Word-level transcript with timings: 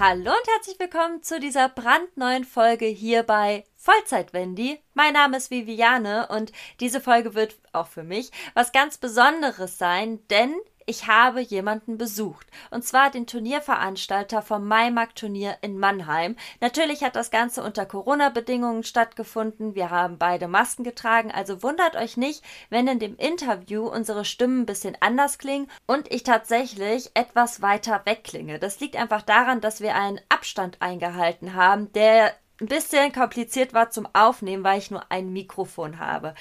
Hallo 0.00 0.30
und 0.30 0.54
herzlich 0.54 0.78
willkommen 0.78 1.24
zu 1.24 1.40
dieser 1.40 1.68
brandneuen 1.68 2.44
Folge 2.44 2.86
hier 2.86 3.24
bei 3.24 3.64
Vollzeit 3.74 4.32
Wendy. 4.32 4.78
Mein 4.94 5.14
Name 5.14 5.38
ist 5.38 5.50
Viviane 5.50 6.28
und 6.28 6.52
diese 6.78 7.00
Folge 7.00 7.34
wird 7.34 7.58
auch 7.72 7.88
für 7.88 8.04
mich 8.04 8.30
was 8.54 8.70
ganz 8.70 8.98
Besonderes 8.98 9.76
sein, 9.76 10.20
denn 10.28 10.54
ich 10.88 11.06
habe 11.06 11.40
jemanden 11.40 11.98
besucht. 11.98 12.46
Und 12.70 12.82
zwar 12.82 13.10
den 13.10 13.26
Turnierveranstalter 13.26 14.40
vom 14.40 14.66
Maimarkt-Turnier 14.66 15.58
in 15.60 15.78
Mannheim. 15.78 16.34
Natürlich 16.60 17.04
hat 17.04 17.14
das 17.14 17.30
Ganze 17.30 17.62
unter 17.62 17.84
Corona-Bedingungen 17.84 18.84
stattgefunden. 18.84 19.74
Wir 19.74 19.90
haben 19.90 20.16
beide 20.16 20.48
Masken 20.48 20.84
getragen, 20.84 21.30
also 21.30 21.62
wundert 21.62 21.94
euch 21.96 22.16
nicht, 22.16 22.42
wenn 22.70 22.88
in 22.88 22.98
dem 22.98 23.16
Interview 23.16 23.86
unsere 23.86 24.24
Stimmen 24.24 24.62
ein 24.62 24.66
bisschen 24.66 24.96
anders 25.00 25.38
klingen 25.38 25.70
und 25.86 26.10
ich 26.10 26.22
tatsächlich 26.22 27.10
etwas 27.12 27.60
weiter 27.60 28.00
wegklinge. 28.06 28.58
Das 28.58 28.80
liegt 28.80 28.96
einfach 28.96 29.22
daran, 29.22 29.60
dass 29.60 29.82
wir 29.82 29.94
einen 29.94 30.20
Abstand 30.30 30.80
eingehalten 30.80 31.54
haben, 31.54 31.92
der 31.92 32.32
ein 32.60 32.66
bisschen 32.66 33.12
kompliziert 33.12 33.72
war 33.72 33.90
zum 33.90 34.08
Aufnehmen, 34.12 34.64
weil 34.64 34.78
ich 34.78 34.90
nur 34.90 35.10
ein 35.10 35.32
Mikrofon 35.32 35.98
habe. 35.98 36.34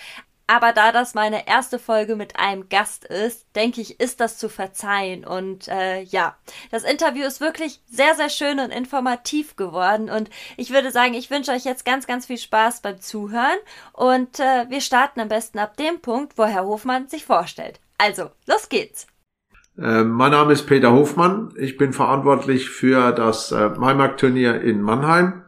Aber 0.48 0.72
da 0.72 0.94
das 0.94 1.14
meine 1.14 1.46
erste 1.46 1.78
Folge 1.78 2.16
mit 2.16 2.40
einem 2.40 2.70
Gast 2.70 3.04
ist, 3.04 3.46
denke 3.58 3.82
ich, 3.82 4.00
ist 4.00 4.22
das 4.22 4.38
zu 4.38 4.48
verzeihen. 4.48 5.26
Und 5.26 5.68
äh, 5.68 6.02
ja, 6.04 6.38
das 6.72 6.86
Interview 6.86 7.26
ist 7.26 7.42
wirklich 7.42 7.82
sehr, 7.86 8.16
sehr 8.16 8.30
schön 8.30 8.62
und 8.62 8.72
informativ 8.72 9.58
geworden. 9.58 10.10
Und 10.10 10.30
ich 10.56 10.72
würde 10.72 10.92
sagen, 10.92 11.16
ich 11.16 11.30
wünsche 11.30 11.52
euch 11.52 11.66
jetzt 11.66 11.84
ganz, 11.84 12.08
ganz 12.08 12.28
viel 12.28 12.38
Spaß 12.38 12.80
beim 12.80 13.02
Zuhören. 13.02 13.58
Und 13.92 14.40
äh, 14.40 14.70
wir 14.70 14.80
starten 14.80 15.20
am 15.20 15.28
besten 15.28 15.60
ab 15.60 15.76
dem 15.76 16.00
Punkt, 16.00 16.38
wo 16.38 16.46
Herr 16.46 16.66
Hofmann 16.66 17.10
sich 17.10 17.26
vorstellt. 17.26 17.82
Also, 17.98 18.30
los 18.46 18.70
geht's. 18.70 19.06
Äh, 19.78 20.04
mein 20.06 20.32
Name 20.32 20.54
ist 20.54 20.66
Peter 20.66 20.94
Hofmann. 20.94 21.54
Ich 21.58 21.78
bin 21.78 21.92
verantwortlich 21.92 22.70
für 22.70 23.12
das 23.12 23.52
äh, 23.52 23.70
Maimarkt-Turnier 23.70 24.62
in 24.62 24.82
Mannheim. 24.82 25.44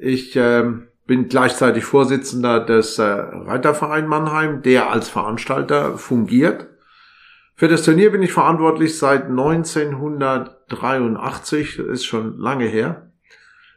Ich 0.00 0.34
äh, 0.34 0.64
bin 1.06 1.28
gleichzeitig 1.28 1.84
Vorsitzender 1.84 2.60
des 2.60 2.98
äh, 2.98 3.04
Reiterverein 3.04 4.06
Mannheim, 4.06 4.62
der 4.62 4.90
als 4.90 5.08
Veranstalter 5.08 5.98
fungiert. 5.98 6.68
Für 7.56 7.68
das 7.68 7.84
Turnier 7.84 8.10
bin 8.10 8.22
ich 8.22 8.32
verantwortlich 8.32 8.98
seit 8.98 9.26
1983, 9.26 11.78
ist 11.78 12.04
schon 12.04 12.36
lange 12.38 12.64
her. 12.64 13.12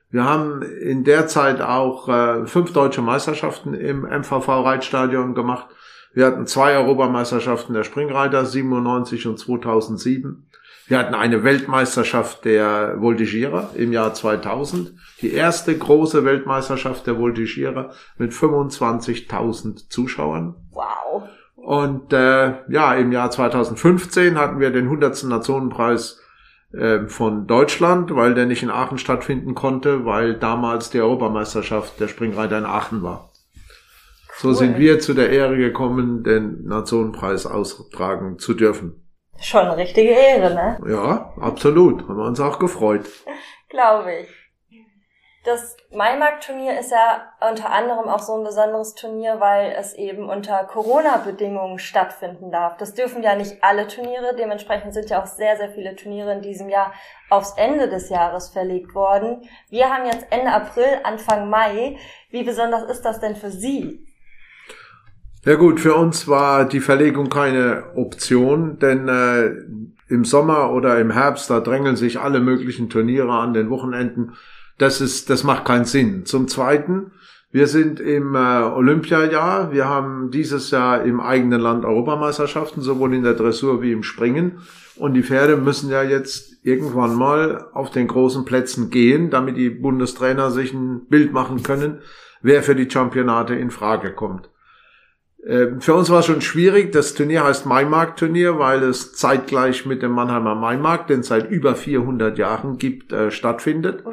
Wir 0.09 0.23
haben 0.23 0.61
in 0.61 1.03
der 1.03 1.27
Zeit 1.27 1.59
auch 1.61 2.07
äh, 2.07 2.47
fünf 2.47 2.71
deutsche 2.71 3.01
Meisterschaften 3.01 3.73
im 3.73 4.03
MVV-Reitstadion 4.03 5.35
gemacht. 5.35 5.67
Wir 6.13 6.25
hatten 6.25 6.47
zwei 6.47 6.77
Europameisterschaften 6.77 7.73
der 7.73 7.83
Springreiter 7.83 8.45
97 8.45 9.27
und 9.27 9.37
2007. 9.37 10.46
Wir 10.87 10.99
hatten 10.99 11.15
eine 11.15 11.43
Weltmeisterschaft 11.43 12.45
der 12.45 12.95
Voltigierer 13.01 13.71
im 13.75 13.91
Jahr 13.91 14.13
2000. 14.13 14.93
Die 15.21 15.33
erste 15.33 15.77
große 15.77 16.23
Weltmeisterschaft 16.23 17.05
der 17.07 17.19
Voltigierer 17.19 17.91
mit 18.17 18.31
25.000 18.31 19.89
Zuschauern. 19.89 20.55
Wow. 20.71 21.23
Und 21.55 22.13
äh, 22.13 22.53
ja, 22.69 22.93
im 22.93 23.11
Jahr 23.11 23.29
2015 23.29 24.37
hatten 24.37 24.61
wir 24.61 24.71
den 24.71 24.85
100. 24.85 25.25
Nationenpreis 25.25 26.21
äh, 26.71 27.07
von 27.07 27.47
Deutschland, 27.47 28.15
weil 28.15 28.33
der 28.33 28.45
nicht 28.45 28.63
in 28.63 28.69
Aachen 28.69 28.97
stattfinden 28.97 29.55
konnte, 29.55 30.05
weil 30.05 30.35
damals 30.35 30.89
die 30.89 31.01
Europameisterschaft 31.01 31.99
der 31.99 32.07
Springreiter 32.07 32.57
in 32.57 32.65
Aachen 32.65 33.03
war. 33.03 33.33
So 34.37 34.53
sind 34.53 34.77
wir 34.77 34.99
zu 34.99 35.13
der 35.13 35.31
Ehre 35.31 35.57
gekommen, 35.57 36.23
den 36.23 36.63
Nationenpreis 36.65 37.45
austragen 37.45 38.37
zu 38.39 38.53
dürfen. 38.53 39.06
Schon 39.41 39.61
eine 39.61 39.77
richtige 39.77 40.11
Ehre, 40.11 40.53
ne? 40.53 40.79
Ja, 40.87 41.33
absolut. 41.39 42.01
Haben 42.01 42.17
wir 42.17 42.25
uns 42.25 42.39
auch 42.39 42.59
gefreut. 42.59 43.05
Glaube 43.69 44.21
ich. 44.21 44.47
Das 45.47 45.77
Maimarkt-Turnier 45.91 46.77
ist 46.77 46.91
ja 46.91 47.31
unter 47.49 47.71
anderem 47.71 48.09
auch 48.09 48.19
so 48.19 48.35
ein 48.35 48.43
besonderes 48.43 48.95
Turnier, 48.95 49.39
weil 49.39 49.71
es 49.79 49.93
eben 49.93 50.29
unter 50.29 50.65
Corona-Bedingungen 50.65 51.79
stattfinden 51.79 52.51
darf. 52.51 52.75
Das 52.75 52.95
dürfen 52.95 53.23
ja 53.23 53.33
nicht 53.33 53.63
alle 53.63 53.87
Turniere. 53.87 54.35
Dementsprechend 54.35 54.93
sind 54.93 55.09
ja 55.09 55.21
auch 55.21 55.25
sehr, 55.25 55.55
sehr 55.55 55.69
viele 55.69 55.95
Turniere 55.95 56.33
in 56.33 56.41
diesem 56.41 56.67
Jahr 56.67 56.91
aufs 57.29 57.53
Ende 57.55 57.87
des 57.87 58.09
Jahres 58.09 58.49
verlegt 58.49 58.93
worden. 58.93 59.47
Wir 59.69 59.89
haben 59.89 60.05
jetzt 60.05 60.27
Ende 60.31 60.51
April, 60.51 60.99
Anfang 61.03 61.49
Mai. 61.49 61.97
Wie 62.29 62.43
besonders 62.43 62.83
ist 62.83 63.03
das 63.03 63.21
denn 63.21 63.37
für 63.37 63.51
Sie? 63.51 64.06
Ja 65.47 65.55
gut, 65.55 65.79
für 65.79 65.95
uns 65.95 66.27
war 66.27 66.65
die 66.65 66.81
Verlegung 66.81 67.29
keine 67.29 67.95
Option, 67.95 68.79
denn 68.79 69.07
äh, 69.07 69.53
im 70.09 70.25
Sommer 70.25 70.73
oder 70.73 70.99
im 70.99 71.09
Herbst, 71.09 71.49
da 71.49 71.61
drängeln 71.61 71.95
sich 71.95 72.19
alle 72.19 72.41
möglichen 72.41 72.89
Turniere 72.89 73.31
an 73.31 73.53
den 73.53 73.69
Wochenenden. 73.69 74.33
Das 74.77 74.99
ist, 74.99 75.29
das 75.29 75.45
macht 75.45 75.63
keinen 75.63 75.85
Sinn. 75.85 76.25
Zum 76.25 76.49
Zweiten, 76.49 77.11
wir 77.49 77.67
sind 77.67 78.01
im 78.01 78.35
äh, 78.35 78.37
Olympiajahr. 78.37 79.71
Wir 79.71 79.87
haben 79.87 80.31
dieses 80.31 80.69
Jahr 80.71 81.03
im 81.03 81.21
eigenen 81.21 81.61
Land 81.61 81.85
Europameisterschaften, 81.85 82.81
sowohl 82.81 83.13
in 83.13 83.23
der 83.23 83.35
Dressur 83.35 83.81
wie 83.81 83.93
im 83.93 84.03
Springen. 84.03 84.59
Und 84.97 85.13
die 85.13 85.23
Pferde 85.23 85.55
müssen 85.55 85.89
ja 85.89 86.03
jetzt 86.03 86.57
irgendwann 86.65 87.15
mal 87.15 87.67
auf 87.71 87.89
den 87.89 88.09
großen 88.09 88.43
Plätzen 88.43 88.89
gehen, 88.89 89.29
damit 89.29 89.55
die 89.55 89.69
Bundestrainer 89.69 90.51
sich 90.51 90.73
ein 90.73 91.05
Bild 91.07 91.31
machen 91.31 91.63
können, 91.63 91.99
wer 92.41 92.63
für 92.63 92.75
die 92.75 92.91
Championate 92.91 93.55
in 93.55 93.71
Frage 93.71 94.11
kommt. 94.11 94.49
Ähm, 95.45 95.81
für 95.81 95.93
uns 95.93 96.09
war 96.09 96.19
es 96.19 96.25
schon 96.25 96.41
schwierig. 96.41 96.91
Das 96.91 97.13
Turnier 97.13 97.43
heißt 97.43 97.65
Maimarkt-Turnier, 97.65 98.59
weil 98.59 98.83
es 98.83 99.13
zeitgleich 99.13 99.85
mit 99.85 100.01
dem 100.01 100.11
Mannheimer 100.11 100.55
Maimarkt, 100.55 101.09
den 101.09 101.21
es 101.21 101.27
seit 101.27 101.49
über 101.49 101.75
400 101.75 102.37
Jahren 102.37 102.77
gibt, 102.77 103.11
äh, 103.13 103.31
stattfindet. 103.31 104.03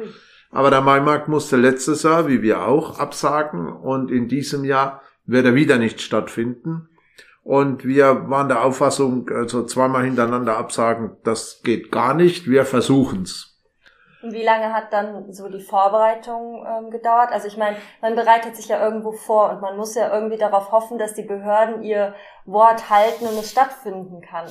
Aber 0.51 0.69
der 0.69 0.81
Maimarkt 0.81 1.27
musste 1.27 1.57
letztes 1.57 2.03
Jahr, 2.03 2.27
wie 2.27 2.41
wir 2.41 2.65
auch, 2.65 2.99
absagen 2.99 3.67
und 3.67 4.11
in 4.11 4.27
diesem 4.27 4.63
Jahr 4.63 5.01
wird 5.25 5.45
er 5.45 5.55
wieder 5.55 5.77
nicht 5.77 5.99
stattfinden. 6.01 6.87
Und 7.43 7.85
wir 7.85 8.29
waren 8.29 8.47
der 8.47 8.63
Auffassung, 8.63 9.29
also 9.29 9.65
zweimal 9.65 10.03
hintereinander 10.03 10.57
absagen, 10.57 11.11
das 11.23 11.61
geht 11.63 11.91
gar 11.91 12.13
nicht. 12.13 12.49
Wir 12.49 12.65
versuchen's. 12.65 13.54
Und 14.25 14.33
wie 14.33 14.43
lange 14.43 14.73
hat 14.73 14.91
dann 14.91 15.31
so 15.31 15.49
die 15.49 15.61
Vorbereitung 15.61 16.65
ähm, 16.67 16.89
gedauert? 16.89 17.29
Also 17.31 17.47
ich 17.47 17.57
meine, 17.57 17.77
man 18.01 18.15
bereitet 18.15 18.55
sich 18.55 18.67
ja 18.67 18.83
irgendwo 18.83 19.11
vor 19.11 19.51
und 19.51 19.61
man 19.61 19.77
muss 19.77 19.93
ja 19.93 20.11
irgendwie 20.11 20.37
darauf 20.37 20.71
hoffen, 20.71 20.97
dass 20.97 21.13
die 21.13 21.21
Behörden 21.21 21.83
ihr 21.83 22.15
Wort 22.45 22.89
halten 22.89 23.27
und 23.27 23.37
es 23.37 23.51
stattfinden 23.51 24.21
kann. 24.21 24.47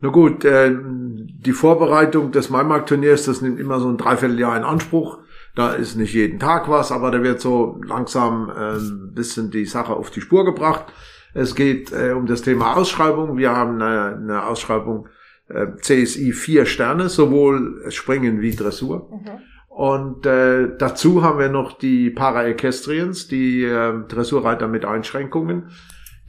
Na 0.00 0.08
gut, 0.08 0.42
äh, 0.46 0.74
die 0.74 1.52
Vorbereitung 1.52 2.32
des 2.32 2.48
Maimarkt-Turniers, 2.48 3.26
das 3.26 3.42
nimmt 3.42 3.60
immer 3.60 3.78
so 3.78 3.90
ein 3.90 3.98
Dreivierteljahr 3.98 4.56
in 4.56 4.64
Anspruch. 4.64 5.18
Da 5.54 5.72
ist 5.72 5.96
nicht 5.96 6.14
jeden 6.14 6.38
Tag 6.38 6.70
was, 6.70 6.90
aber 6.90 7.10
da 7.10 7.22
wird 7.22 7.42
so 7.42 7.78
langsam 7.84 8.48
äh, 8.48 8.78
ein 8.78 9.12
bisschen 9.12 9.50
die 9.50 9.66
Sache 9.66 9.92
auf 9.92 10.10
die 10.10 10.22
Spur 10.22 10.46
gebracht. 10.46 10.86
Es 11.34 11.54
geht 11.54 11.92
äh, 11.92 12.12
um 12.12 12.24
das 12.24 12.40
Thema 12.40 12.74
Ausschreibung. 12.78 13.36
Wir 13.36 13.54
haben 13.54 13.82
eine, 13.82 14.16
eine 14.16 14.46
Ausschreibung 14.46 15.08
CSI 15.80 16.32
vier 16.32 16.66
Sterne, 16.66 17.08
sowohl 17.08 17.90
Springen 17.90 18.40
wie 18.40 18.54
Dressur. 18.54 19.08
Mhm. 19.10 19.42
Und 19.68 20.26
äh, 20.26 20.76
dazu 20.76 21.22
haben 21.22 21.38
wir 21.38 21.48
noch 21.48 21.78
die 21.78 22.10
Para-Equestrians, 22.10 23.28
die 23.28 23.62
äh, 23.62 23.94
Dressurreiter 24.08 24.66
mit 24.66 24.84
Einschränkungen, 24.84 25.70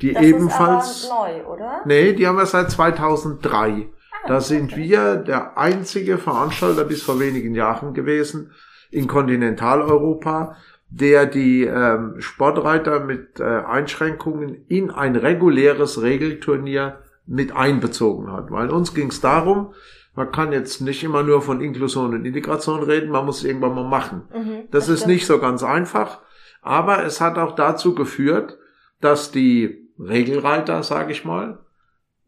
die 0.02 0.14
das 0.14 0.24
ebenfalls. 0.24 1.04
Ist 1.04 1.12
aber 1.12 1.30
neu, 1.30 1.46
oder? 1.46 1.82
Nee, 1.86 2.14
die 2.14 2.28
haben 2.28 2.38
wir 2.38 2.46
seit 2.46 2.70
2003. 2.70 3.50
Ah, 3.52 4.28
da 4.28 4.40
sind 4.40 4.74
okay. 4.74 4.84
wir 4.84 5.16
der 5.16 5.58
einzige 5.58 6.20
Veranstalter 6.20 6.84
bis 6.84 7.02
vor 7.02 7.20
wenigen 7.20 7.56
Jahren 7.56 7.96
gewesen 7.96 8.52
in 8.92 9.08
Kontinentaleuropa, 9.08 10.56
der 10.92 11.26
die 11.26 11.64
ähm, 11.64 12.16
Sportreiter 12.20 13.00
mit 13.00 13.40
äh, 13.40 13.44
Einschränkungen 13.44 14.66
in 14.68 14.92
ein 14.92 15.16
reguläres 15.16 16.02
Regelturnier 16.02 17.00
mit 17.30 17.56
einbezogen 17.56 18.32
hat. 18.32 18.52
Weil 18.52 18.70
uns 18.70 18.94
ging 18.94 19.10
es 19.10 19.22
darum, 19.22 19.74
man 20.16 20.32
kann 20.32 20.52
jetzt 20.52 20.82
nicht 20.82 21.04
immer 21.04 21.24
nur 21.24 21.42
von 21.42 21.62
Inklusion 21.62 22.14
und 22.14 22.26
Integration 22.26 22.84
reden, 22.84 23.12
man 23.12 23.26
muss 23.26 23.40
es 23.40 23.44
irgendwann 23.46 23.76
mal 23.76 23.88
machen. 23.88 24.24
Mhm, 24.34 24.64
das, 24.72 24.88
das 24.88 25.02
ist 25.02 25.08
nicht 25.08 25.26
so 25.26 25.40
ganz 25.40 25.64
einfach, 25.64 26.20
aber 26.62 27.06
es 27.06 27.22
hat 27.22 27.38
auch 27.38 27.56
dazu 27.56 27.96
geführt, 27.96 28.58
dass 29.00 29.32
die 29.32 29.88
Regelreiter, 30.00 30.84
sage 30.84 31.12
ich 31.12 31.24
mal, 31.24 31.60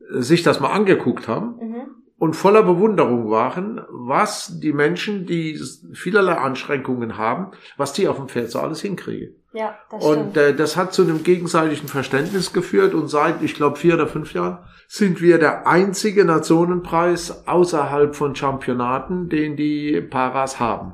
sich 0.10 0.44
das 0.44 0.60
mal 0.60 0.72
angeguckt 0.72 1.28
haben 1.28 1.56
mhm. 1.60 1.82
und 2.18 2.36
voller 2.36 2.64
Bewunderung 2.64 3.30
waren, 3.30 3.82
was 3.90 4.60
die 4.60 4.74
Menschen, 4.74 5.26
die 5.26 5.60
vielerlei 5.94 6.36
Anschränkungen 6.36 7.18
haben, 7.18 7.52
was 7.76 7.94
die 7.94 8.08
auf 8.08 8.18
dem 8.18 8.28
Pferd 8.28 8.52
so 8.52 8.60
alles 8.60 8.82
hinkriegen. 8.82 9.41
Ja, 9.54 9.76
das 9.90 10.04
und 10.04 10.38
äh, 10.38 10.56
das 10.56 10.78
hat 10.78 10.94
zu 10.94 11.02
einem 11.02 11.24
gegenseitigen 11.24 11.88
Verständnis 11.90 12.54
geführt 12.54 12.94
und 12.94 13.10
seit, 13.10 13.42
ich 13.42 13.56
glaube, 13.56 13.78
vier 13.78 13.96
oder 13.96 14.08
fünf 14.08 14.34
Jahren 14.34 14.60
sind 14.88 15.22
wir 15.22 15.40
der 15.40 15.68
einzige 15.68 16.24
Nationenpreis 16.24 17.48
außerhalb 17.48 18.16
von 18.16 18.36
Championaten, 18.36 19.28
den 19.30 19.58
die 19.58 20.02
Paras 20.02 20.60
haben. 20.60 20.94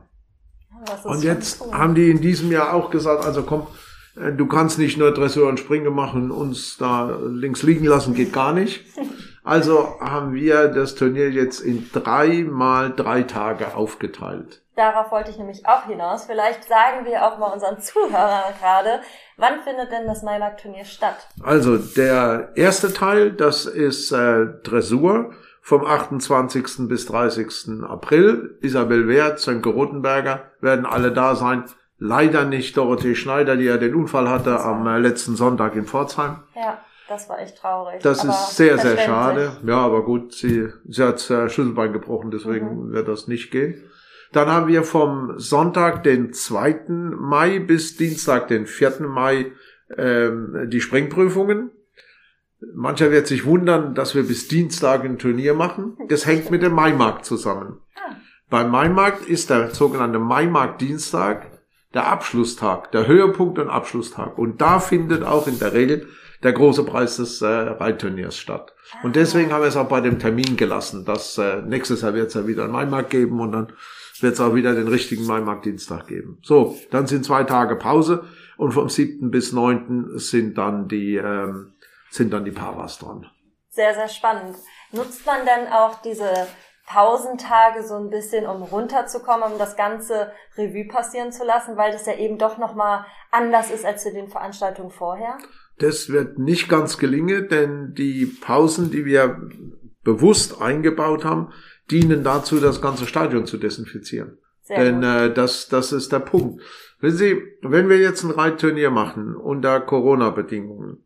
Und 1.04 1.24
jetzt 1.24 1.62
cool. 1.62 1.74
haben 1.74 1.96
die 1.96 2.10
in 2.10 2.22
diesem 2.22 2.52
Jahr 2.52 2.74
auch 2.74 2.90
gesagt, 2.90 3.26
also 3.26 3.44
komm, 3.44 3.68
äh, 4.16 4.32
du 4.32 4.48
kannst 4.48 4.80
nicht 4.80 4.98
nur 4.98 5.12
Dressur 5.12 5.48
und 5.48 5.60
Springen 5.60 5.94
machen 5.94 6.32
und 6.32 6.50
uns 6.50 6.78
da 6.78 7.16
links 7.28 7.64
liegen 7.64 7.86
lassen, 7.86 8.14
geht 8.14 8.34
gar 8.34 8.54
nicht. 8.54 8.86
Also 9.44 9.96
haben 10.02 10.34
wir 10.34 10.68
das 10.68 10.96
Turnier 10.96 11.32
jetzt 11.32 11.62
in 11.62 11.90
drei 11.94 12.44
mal 12.44 12.92
drei 12.94 13.24
Tage 13.24 13.76
aufgeteilt. 13.76 14.62
Darauf 14.78 15.12
wollte 15.12 15.32
ich 15.32 15.40
nämlich 15.40 15.66
auch 15.66 15.88
hinaus. 15.88 16.26
Vielleicht 16.26 16.66
sagen 16.66 17.04
wir 17.04 17.26
auch 17.26 17.40
mal 17.40 17.48
unseren 17.48 17.80
Zuhörern 17.82 18.54
gerade, 18.62 19.02
wann 19.36 19.62
findet 19.64 19.92
denn 19.92 20.06
das 20.06 20.22
Maimarkt-Turnier 20.22 20.86
statt? 20.86 21.28
Also 21.44 21.78
der 21.80 22.52
erste 22.54 22.94
Teil, 22.94 23.32
das 23.32 23.66
ist 23.66 24.12
äh, 24.12 24.46
Dressur 24.64 25.32
vom 25.64 25.84
28. 25.84 26.88
bis 26.88 27.08
30. 27.08 27.84
April. 27.90 28.60
Isabel 28.62 29.08
Wert, 29.08 29.40
Sönke 29.40 29.70
Rotenberger 29.70 30.44
werden 30.62 30.86
alle 30.86 31.12
da 31.12 31.34
sein. 31.34 31.66
Leider 31.98 32.46
nicht 32.46 32.78
Dorothee 32.78 33.16
Schneider, 33.16 33.58
die 33.58 33.66
ja 33.66 33.78
den 33.78 33.96
Unfall 33.96 34.30
hatte 34.30 34.60
am 34.60 34.86
äh, 34.86 35.00
letzten 35.00 35.36
Sonntag 35.36 35.76
in 35.76 35.88
Pforzheim. 35.88 36.44
Ja, 36.56 36.78
das 37.10 37.28
war 37.30 37.40
echt 37.40 37.58
traurig. 37.58 38.04
Das 38.04 38.20
aber 38.20 38.30
ist 38.30 38.56
sehr, 38.56 38.78
sehr 38.78 39.00
schade. 39.00 39.54
Ja, 39.66 39.78
aber 39.78 40.04
gut, 40.04 40.34
sie, 40.34 40.70
sie 40.88 41.04
hat 41.04 41.16
äh, 41.32 41.50
Schlüsselbein 41.50 41.94
gebrochen, 41.94 42.30
deswegen 42.30 42.90
mhm. 42.90 42.94
wird 42.94 43.08
das 43.08 43.28
nicht 43.28 43.50
gehen. 43.50 43.90
Dann 44.32 44.50
haben 44.50 44.68
wir 44.68 44.84
vom 44.84 45.40
Sonntag, 45.40 46.04
den 46.04 46.34
2. 46.34 46.86
Mai 46.90 47.60
bis 47.60 47.98
Dienstag, 47.98 48.48
den 48.48 48.68
4. 48.68 49.08
Mai, 49.08 49.52
ähm, 49.98 50.68
die 50.70 50.82
Springprüfungen. 50.82 51.72
Mancher 52.74 53.12
wird 53.12 53.28
sich 53.28 53.46
wundern, 53.46 53.94
dass 53.94 54.16
wir 54.16 54.24
bis 54.24 54.48
Dienstag 54.48 55.06
ein 55.06 55.20
Turnier 55.20 55.54
machen. 55.54 55.98
Das 56.10 56.26
hängt 56.26 56.50
mit 56.50 56.64
dem 56.64 56.74
Maimarkt 56.74 57.26
zusammen. 57.26 57.80
Ah. 57.96 58.16
Beim 58.50 58.72
Maimarkt 58.72 59.26
ist 59.28 59.50
der 59.50 59.72
sogenannte 59.72 60.20
Maimarkt 60.20 60.82
Dienstag 60.82 61.52
der 61.94 62.08
Abschlusstag, 62.08 62.92
der 62.92 63.08
Höhepunkt 63.08 63.60
und 63.60 63.70
Abschlusstag. 63.70 64.38
Und 64.38 64.62
da 64.62 64.80
findet 64.80 65.24
auch 65.24 65.48
in 65.48 65.60
der 65.60 65.74
Regel 65.74 66.08
der 66.44 66.54
große 66.54 66.84
Preis 66.84 67.18
des 67.18 67.42
äh, 67.42 67.48
Reitturniers 67.48 68.38
statt. 68.38 68.74
Und 69.04 69.16
deswegen 69.16 69.52
haben 69.52 69.62
wir 69.62 69.68
es 69.68 69.76
auch 69.76 69.90
bei 69.90 70.02
dem 70.02 70.20
Termin 70.20 70.56
gelassen, 70.58 71.06
dass 71.06 71.38
äh, 71.38 71.62
nächstes 71.62 72.02
Jahr 72.02 72.14
wird 72.14 72.28
es 72.28 72.36
ja 72.36 72.46
wieder 72.46 72.66
einen 72.66 72.74
Maimarkt 72.74 73.10
geben 73.10 73.40
und 73.40 73.52
dann 73.52 73.74
wird 74.22 74.34
es 74.34 74.40
auch 74.40 74.56
wieder 74.56 74.74
den 74.74 74.88
richtigen 74.88 75.26
Maimarkt-Dienstag 75.26 76.08
geben. 76.08 76.40
So, 76.44 76.78
dann 76.92 77.08
sind 77.08 77.26
zwei 77.26 77.44
Tage 77.44 77.76
Pause 77.76 78.26
und 78.58 78.72
vom 78.72 78.90
7. 78.90 79.32
bis 79.32 79.54
9. 79.54 80.18
sind 80.18 80.58
dann 80.58 80.88
die, 80.88 81.16
ähm, 81.16 81.74
sind 82.10 82.34
dann 82.34 82.46
die 82.46 82.52
Paras 82.52 83.00
dran. 83.00 83.30
Sehr, 83.70 83.94
sehr 83.94 84.08
spannend. 84.08 84.56
Nutzt 84.92 85.26
man 85.26 85.40
denn 85.46 85.72
auch 85.72 86.02
diese 86.02 86.48
Pausentage 86.88 87.84
so 87.84 87.96
ein 87.96 88.10
bisschen, 88.10 88.46
um 88.46 88.64
runterzukommen, 88.64 89.52
um 89.52 89.60
das 89.60 89.76
ganze 89.76 90.32
Revue 90.58 90.88
passieren 90.88 91.32
zu 91.32 91.44
lassen, 91.44 91.76
weil 91.76 91.92
das 91.92 92.06
ja 92.06 92.14
eben 92.14 92.38
doch 92.38 92.58
nochmal 92.58 93.06
anders 93.30 93.70
ist 93.70 93.86
als 93.86 94.04
zu 94.04 94.12
den 94.12 94.30
Veranstaltungen 94.30 94.90
vorher? 94.90 95.38
Das 95.80 96.10
wird 96.10 96.40
nicht 96.40 96.70
ganz 96.70 96.98
gelingen, 96.98 97.50
denn 97.50 97.94
die 97.94 98.26
Pausen, 98.26 98.90
die 98.90 99.06
wir 99.06 99.40
bewusst 100.04 100.62
eingebaut 100.62 101.26
haben, 101.26 101.52
dienen 101.92 102.24
dazu, 102.24 102.60
das 102.60 102.82
ganze 102.82 103.06
Stadion 103.08 103.46
zu 103.46 103.58
desinfizieren. 103.58 104.38
Sehr 104.62 104.84
Denn 104.84 105.04
äh, 105.04 105.34
das, 105.34 105.70
das 105.70 105.92
ist 105.92 106.12
der 106.12 106.20
Punkt. 106.20 106.62
Wenn 107.00 107.12
Sie, 107.12 107.42
wenn 107.62 107.90
wir 107.90 108.00
jetzt 108.00 108.24
ein 108.24 108.32
Reitturnier 108.32 108.90
machen 108.90 109.36
unter 109.36 109.80
Corona-Bedingungen 109.80 111.04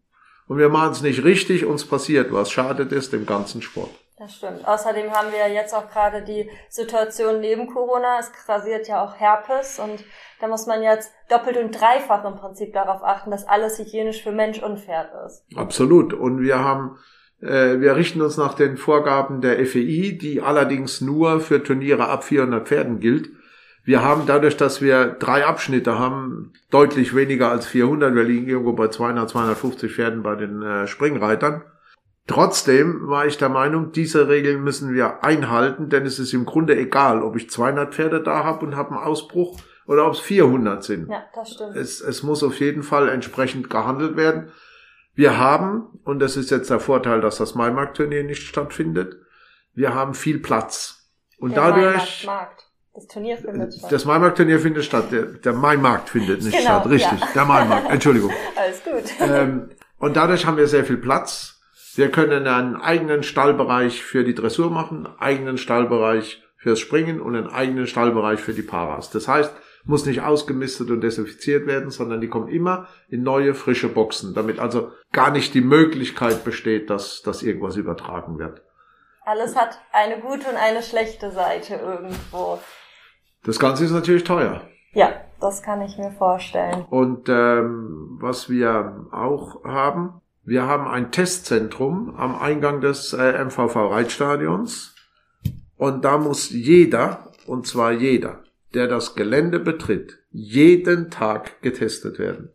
und 0.47 0.57
wir 0.57 0.69
machen 0.69 0.91
es 0.91 1.01
nicht 1.01 1.23
richtig, 1.23 1.65
uns 1.65 1.85
passiert 1.85 2.31
was, 2.31 2.49
schadet 2.49 2.91
es 2.91 3.09
dem 3.09 3.25
ganzen 3.25 3.61
Sport. 3.61 3.91
Das 4.21 4.35
stimmt. 4.35 4.67
Außerdem 4.67 5.11
haben 5.11 5.31
wir 5.31 5.51
jetzt 5.51 5.73
auch 5.73 5.89
gerade 5.89 6.21
die 6.23 6.47
Situation 6.69 7.39
neben 7.39 7.65
Corona. 7.65 8.19
Es 8.19 8.31
rasiert 8.47 8.87
ja 8.87 9.03
auch 9.03 9.15
Herpes 9.15 9.79
und 9.79 10.03
da 10.39 10.47
muss 10.47 10.67
man 10.67 10.83
jetzt 10.83 11.11
doppelt 11.27 11.57
und 11.57 11.71
dreifach 11.71 12.23
im 12.25 12.35
Prinzip 12.35 12.71
darauf 12.71 13.03
achten, 13.03 13.31
dass 13.31 13.47
alles 13.47 13.79
hygienisch 13.79 14.21
für 14.21 14.31
Mensch 14.31 14.61
und 14.61 14.79
Pferd 14.79 15.09
ist. 15.25 15.43
Absolut. 15.55 16.13
Und 16.13 16.39
wir 16.39 16.59
haben 16.59 16.99
wir 17.41 17.95
richten 17.95 18.21
uns 18.21 18.37
nach 18.37 18.53
den 18.53 18.77
Vorgaben 18.77 19.41
der 19.41 19.65
FEI, 19.65 20.17
die 20.21 20.41
allerdings 20.41 21.01
nur 21.01 21.39
für 21.39 21.63
Turniere 21.63 22.07
ab 22.07 22.23
400 22.23 22.67
Pferden 22.67 22.99
gilt. 22.99 23.29
Wir 23.83 24.03
haben 24.03 24.27
dadurch, 24.27 24.57
dass 24.57 24.81
wir 24.81 25.07
drei 25.07 25.45
Abschnitte 25.45 25.97
haben, 25.97 26.53
deutlich 26.69 27.15
weniger 27.15 27.49
als 27.49 27.65
400. 27.65 28.13
Wir 28.13 28.23
liegen 28.23 28.47
irgendwo 28.47 28.73
bei 28.73 28.89
200, 28.89 29.29
250 29.29 29.91
Pferden 29.91 30.21
bei 30.21 30.35
den 30.35 30.61
äh, 30.61 30.85
Springreitern. 30.85 31.63
Trotzdem 32.27 33.07
war 33.07 33.25
ich 33.25 33.37
der 33.37 33.49
Meinung, 33.49 33.91
diese 33.91 34.29
Regeln 34.29 34.63
müssen 34.63 34.93
wir 34.93 35.23
einhalten, 35.23 35.89
denn 35.89 36.05
es 36.05 36.19
ist 36.19 36.33
im 36.33 36.45
Grunde 36.45 36.77
egal, 36.77 37.23
ob 37.23 37.35
ich 37.35 37.49
200 37.49 37.93
Pferde 37.93 38.21
da 38.21 38.43
habe 38.43 38.65
und 38.65 38.75
habe 38.75 38.91
einen 38.91 39.03
Ausbruch 39.03 39.59
oder 39.87 40.05
ob 40.05 40.13
es 40.13 40.19
400 40.19 40.83
sind. 40.83 41.09
Ja, 41.09 41.23
das 41.33 41.51
stimmt. 41.51 41.75
Es, 41.75 41.99
es 41.99 42.21
muss 42.21 42.43
auf 42.43 42.59
jeden 42.59 42.83
Fall 42.83 43.09
entsprechend 43.09 43.69
gehandelt 43.69 44.15
werden. 44.15 44.51
Wir 45.13 45.37
haben, 45.37 45.99
und 46.03 46.19
das 46.19 46.37
ist 46.37 46.51
jetzt 46.51 46.69
der 46.69 46.79
Vorteil, 46.79 47.21
dass 47.21 47.37
das 47.37 47.55
Maimarkt-Turnier 47.55 48.23
nicht 48.23 48.43
stattfindet, 48.43 49.17
wir 49.73 49.93
haben 49.93 50.13
viel 50.13 50.39
Platz. 50.39 51.09
Und 51.37 51.55
der 51.55 51.71
dadurch. 51.71 52.25
Maimarkt. 52.25 52.67
Das 52.93 53.07
Turnier 53.07 53.37
findet 53.37 53.73
statt. 53.73 53.91
Das 53.91 54.05
Maimarkt-Turnier 54.05 54.59
findet 54.59 54.83
statt. 54.83 55.11
Der, 55.11 55.23
der 55.23 55.53
Maimarkt 55.53 56.09
findet 56.09 56.43
nicht 56.43 56.57
genau, 56.57 56.81
statt. 56.81 56.89
Richtig. 56.89 57.19
Ja. 57.19 57.27
Der 57.33 57.45
Maimarkt. 57.45 57.89
Entschuldigung. 57.89 58.31
Alles 58.55 58.83
gut. 58.83 59.03
Ähm, 59.21 59.69
und 59.97 60.17
dadurch 60.17 60.45
haben 60.45 60.57
wir 60.57 60.67
sehr 60.67 60.83
viel 60.83 60.97
Platz. 60.97 61.61
Wir 61.95 62.09
können 62.09 62.47
einen 62.47 62.75
eigenen 62.75 63.23
Stallbereich 63.23 64.03
für 64.03 64.23
die 64.23 64.35
Dressur 64.35 64.69
machen, 64.71 65.05
einen 65.05 65.19
eigenen 65.19 65.57
Stallbereich 65.57 66.43
fürs 66.57 66.79
Springen 66.79 67.21
und 67.21 67.35
einen 67.35 67.47
eigenen 67.47 67.87
Stallbereich 67.87 68.39
für 68.39 68.53
die 68.53 68.61
Paras. 68.61 69.09
Das 69.09 69.27
heißt, 69.27 69.53
muss 69.83 70.05
nicht 70.05 70.21
ausgemistet 70.21 70.91
und 70.91 71.01
desinfiziert 71.01 71.65
werden, 71.67 71.89
sondern 71.89 72.21
die 72.21 72.27
kommen 72.27 72.49
immer 72.49 72.87
in 73.09 73.23
neue, 73.23 73.53
frische 73.53 73.89
Boxen, 73.89 74.33
damit 74.33 74.59
also 74.59 74.91
gar 75.11 75.31
nicht 75.31 75.53
die 75.53 75.61
Möglichkeit 75.61 76.43
besteht, 76.43 76.89
dass, 76.89 77.21
dass 77.21 77.43
irgendwas 77.43 77.75
übertragen 77.75 78.39
wird. 78.39 78.61
Alles 79.23 79.55
hat 79.55 79.79
eine 79.91 80.19
gute 80.19 80.49
und 80.49 80.55
eine 80.55 80.81
schlechte 80.81 81.31
Seite 81.31 81.75
irgendwo. 81.75 82.59
Das 83.43 83.59
Ganze 83.59 83.85
ist 83.85 83.91
natürlich 83.91 84.23
teuer. 84.23 84.61
Ja, 84.93 85.13
das 85.39 85.61
kann 85.61 85.81
ich 85.81 85.97
mir 85.97 86.11
vorstellen. 86.11 86.85
Und 86.89 87.29
ähm, 87.29 88.17
was 88.19 88.49
wir 88.49 89.07
auch 89.11 89.63
haben, 89.63 90.21
wir 90.43 90.63
haben 90.63 90.87
ein 90.87 91.11
Testzentrum 91.11 92.15
am 92.17 92.35
Eingang 92.35 92.81
des 92.81 93.13
äh, 93.13 93.43
MVV 93.43 93.75
Reitstadions. 93.75 94.95
Und 95.77 96.03
da 96.03 96.17
muss 96.17 96.49
jeder, 96.49 97.31
und 97.47 97.67
zwar 97.67 97.91
jeder, 97.91 98.43
der 98.73 98.87
das 98.87 99.15
Gelände 99.15 99.59
betritt, 99.59 100.19
jeden 100.31 101.09
Tag 101.09 101.61
getestet 101.61 102.19
werden, 102.19 102.49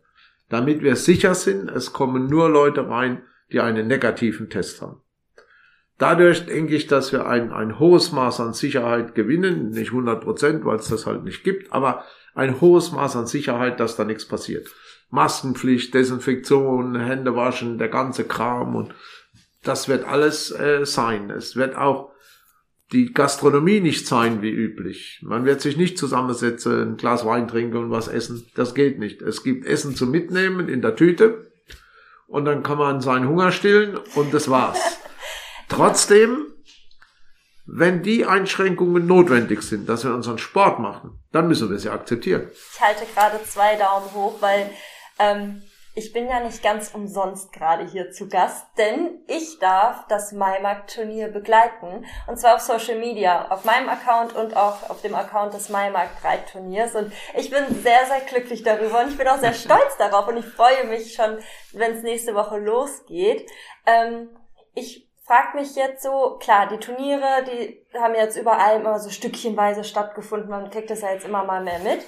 damit 0.49 0.81
wir 0.81 0.95
sicher 0.95 1.35
sind, 1.35 1.69
es 1.69 1.93
kommen 1.93 2.27
nur 2.27 2.49
Leute 2.49 2.89
rein, 2.89 3.23
die 3.51 3.59
einen 3.59 3.87
negativen 3.87 4.49
Test 4.49 4.81
haben. 4.81 5.01
Dadurch 5.97 6.45
denke 6.45 6.75
ich, 6.75 6.87
dass 6.87 7.11
wir 7.11 7.25
ein, 7.27 7.51
ein 7.51 7.79
hohes 7.79 8.11
Maß 8.11 8.39
an 8.39 8.53
Sicherheit 8.53 9.15
gewinnen, 9.15 9.71
nicht 9.71 9.89
100 9.89 10.21
Prozent, 10.21 10.65
weil 10.65 10.77
es 10.77 10.89
das 10.89 11.07
halt 11.07 11.23
nicht 11.23 11.43
gibt, 11.43 11.73
aber 11.73 12.03
ein 12.35 12.61
hohes 12.61 12.91
Maß 12.91 13.15
an 13.15 13.25
Sicherheit, 13.25 13.79
dass 13.79 13.95
da 13.95 14.03
nichts 14.03 14.25
passiert. 14.25 14.67
Maskenpflicht, 15.09 15.93
Desinfektion, 15.93 16.99
Hände 16.99 17.35
waschen, 17.35 17.79
der 17.79 17.89
ganze 17.89 18.25
Kram 18.25 18.75
und 18.75 18.93
das 19.63 19.87
wird 19.87 20.05
alles 20.05 20.51
äh, 20.51 20.85
sein. 20.85 21.29
Es 21.31 21.55
wird 21.55 21.75
auch 21.75 22.11
die 22.93 23.13
Gastronomie 23.13 23.81
nicht 23.81 24.07
sein 24.07 24.41
wie 24.41 24.49
üblich. 24.49 25.19
Man 25.21 25.45
wird 25.45 25.61
sich 25.61 25.75
nicht 25.75 25.97
zusammensetzen, 25.97 26.93
ein 26.93 26.97
Glas 26.97 27.25
Wein 27.25 27.47
trinken 27.47 27.77
und 27.77 27.91
was 27.91 28.07
essen. 28.07 28.49
Das 28.55 28.73
geht 28.73 28.97
nicht. 28.97 29.21
Es 29.21 29.43
gibt 29.43 29.65
Essen 29.65 29.95
zum 29.95 30.11
Mitnehmen 30.11 30.69
in 30.69 30.81
der 30.81 30.95
Tüte 30.95 31.51
und 32.27 32.45
dann 32.45 32.63
kann 32.63 32.77
man 32.77 33.01
seinen 33.01 33.27
Hunger 33.27 33.51
stillen 33.51 33.97
und 34.15 34.33
das 34.33 34.49
war's. 34.49 34.79
Trotzdem, 35.69 36.45
wenn 37.65 38.03
die 38.03 38.25
Einschränkungen 38.25 39.05
notwendig 39.05 39.63
sind, 39.63 39.89
dass 39.89 40.05
wir 40.05 40.13
unseren 40.13 40.37
Sport 40.37 40.79
machen, 40.79 41.19
dann 41.33 41.49
müssen 41.49 41.69
wir 41.69 41.79
sie 41.79 41.89
akzeptieren. 41.89 42.49
Ich 42.73 42.81
halte 42.81 43.05
gerade 43.13 43.43
zwei 43.43 43.75
Daumen 43.75 44.13
hoch, 44.13 44.41
weil 44.41 44.69
ähm, 45.19 45.61
ich 45.97 46.13
bin 46.13 46.29
ja 46.29 46.39
nicht 46.39 46.61
ganz 46.61 46.93
umsonst 46.93 47.51
gerade 47.51 47.83
hier 47.83 48.11
zu 48.11 48.29
Gast, 48.29 48.67
denn 48.77 49.19
ich 49.25 49.57
darf 49.57 50.05
das 50.07 50.31
Maimarkt-Turnier 50.31 51.29
begleiten. 51.29 52.05
Und 52.27 52.39
zwar 52.39 52.53
auf 52.53 52.61
Social 52.61 52.99
Media, 52.99 53.49
auf 53.49 53.65
meinem 53.65 53.89
Account 53.89 54.35
und 54.35 54.55
auch 54.55 54.91
auf 54.91 55.01
dem 55.01 55.15
Account 55.15 55.55
des 55.55 55.69
Maimarkt-Reitturniers. 55.69 56.93
Und 56.93 57.11
ich 57.35 57.49
bin 57.49 57.65
sehr, 57.81 58.05
sehr 58.05 58.21
glücklich 58.29 58.61
darüber 58.61 59.01
und 59.01 59.09
ich 59.09 59.17
bin 59.17 59.27
auch 59.27 59.39
sehr 59.39 59.53
stolz 59.55 59.97
darauf 59.97 60.27
und 60.27 60.37
ich 60.37 60.45
freue 60.45 60.85
mich 60.85 61.15
schon, 61.15 61.39
wenn 61.73 61.95
es 61.95 62.03
nächste 62.03 62.35
Woche 62.35 62.59
losgeht. 62.59 63.49
Ähm, 63.87 64.29
ich 64.75 65.09
frage 65.25 65.57
mich 65.57 65.75
jetzt 65.75 66.03
so, 66.03 66.37
klar, 66.39 66.67
die 66.67 66.77
Turniere, 66.77 67.43
die 67.47 67.83
haben 67.99 68.13
jetzt 68.13 68.37
überall 68.37 68.81
immer 68.81 68.99
so 68.99 69.09
stückchenweise 69.09 69.83
stattgefunden. 69.83 70.51
Man 70.51 70.69
kriegt 70.69 70.91
das 70.91 71.01
ja 71.01 71.11
jetzt 71.11 71.25
immer 71.25 71.43
mal 71.43 71.63
mehr 71.63 71.79
mit. 71.79 72.05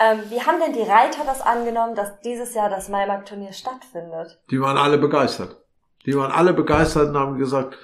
Ähm, 0.00 0.22
wie 0.30 0.40
haben 0.40 0.58
denn 0.58 0.72
die 0.72 0.88
Reiter 0.88 1.24
das 1.26 1.42
angenommen, 1.42 1.94
dass 1.94 2.20
dieses 2.20 2.54
Jahr 2.54 2.70
das 2.70 2.88
Maimarkt-Turnier 2.88 3.52
stattfindet? 3.52 4.40
Die 4.50 4.60
waren 4.60 4.78
alle 4.78 4.96
begeistert. 4.96 5.58
Die 6.06 6.16
waren 6.16 6.32
alle 6.32 6.54
begeistert 6.54 7.10
und 7.10 7.18
haben 7.18 7.38
gesagt, 7.38 7.76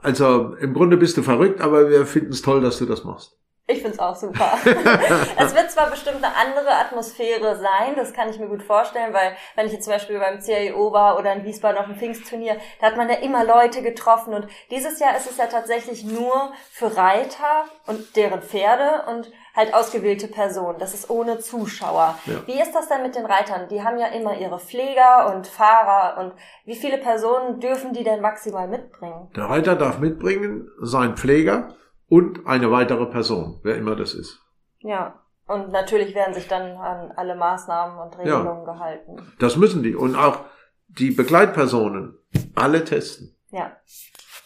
also 0.00 0.54
im 0.54 0.72
Grunde 0.72 0.96
bist 0.96 1.18
du 1.18 1.22
verrückt, 1.22 1.60
aber 1.60 1.90
wir 1.90 2.06
finden 2.06 2.32
es 2.32 2.40
toll, 2.40 2.62
dass 2.62 2.78
du 2.78 2.86
das 2.86 3.04
machst. 3.04 3.38
Ich 3.70 3.82
find's 3.82 3.98
auch 3.98 4.16
super. 4.16 4.56
es 4.64 5.54
wird 5.54 5.70
zwar 5.70 5.90
bestimmt 5.90 6.24
eine 6.24 6.34
andere 6.34 6.70
Atmosphäre 6.70 7.54
sein, 7.54 7.96
das 7.96 8.14
kann 8.14 8.30
ich 8.30 8.38
mir 8.38 8.48
gut 8.48 8.62
vorstellen, 8.62 9.12
weil 9.12 9.36
wenn 9.56 9.66
ich 9.66 9.74
jetzt 9.74 9.84
zum 9.84 9.92
Beispiel 9.92 10.18
beim 10.18 10.40
CIO 10.40 10.90
war 10.90 11.18
oder 11.18 11.34
in 11.34 11.44
Wiesbaden 11.44 11.76
auf 11.76 11.84
dem 11.84 11.96
Pfingstturnier, 11.96 12.56
da 12.80 12.86
hat 12.86 12.96
man 12.96 13.10
ja 13.10 13.16
immer 13.16 13.44
Leute 13.44 13.82
getroffen 13.82 14.32
und 14.32 14.46
dieses 14.70 14.98
Jahr 15.00 15.14
ist 15.18 15.30
es 15.30 15.36
ja 15.36 15.48
tatsächlich 15.48 16.02
nur 16.02 16.50
für 16.70 16.96
Reiter 16.96 17.66
und 17.86 18.16
deren 18.16 18.40
Pferde 18.40 19.04
und 19.10 19.30
halt 19.58 19.74
ausgewählte 19.74 20.28
Personen. 20.28 20.78
Das 20.78 20.94
ist 20.94 21.10
ohne 21.10 21.38
Zuschauer. 21.38 22.18
Ja. 22.24 22.46
Wie 22.46 22.58
ist 22.58 22.74
das 22.74 22.88
denn 22.88 23.02
mit 23.02 23.14
den 23.14 23.26
Reitern? 23.26 23.68
Die 23.68 23.82
haben 23.82 23.98
ja 23.98 24.06
immer 24.06 24.38
ihre 24.38 24.58
Pfleger 24.58 25.34
und 25.34 25.46
Fahrer 25.46 26.18
und 26.22 26.32
wie 26.64 26.76
viele 26.76 26.96
Personen 26.96 27.60
dürfen 27.60 27.92
die 27.92 28.04
denn 28.04 28.22
maximal 28.22 28.68
mitbringen? 28.68 29.30
Der 29.36 29.50
Reiter 29.50 29.76
darf 29.76 29.98
mitbringen 29.98 30.70
sein 30.80 31.16
Pfleger, 31.16 31.74
und 32.08 32.46
eine 32.46 32.70
weitere 32.70 33.06
Person, 33.06 33.60
wer 33.62 33.76
immer 33.76 33.94
das 33.94 34.14
ist. 34.14 34.40
Ja. 34.80 35.20
Und 35.46 35.70
natürlich 35.70 36.14
werden 36.14 36.34
sich 36.34 36.46
dann 36.46 36.76
an 36.76 37.12
alle 37.16 37.34
Maßnahmen 37.34 37.98
und 37.98 38.18
Regelungen 38.18 38.66
ja, 38.66 38.72
gehalten. 38.72 39.32
Das 39.38 39.56
müssen 39.56 39.82
die. 39.82 39.94
Und 39.94 40.14
auch 40.14 40.40
die 40.88 41.10
Begleitpersonen 41.10 42.18
alle 42.54 42.84
testen. 42.84 43.34
Ja. 43.50 43.72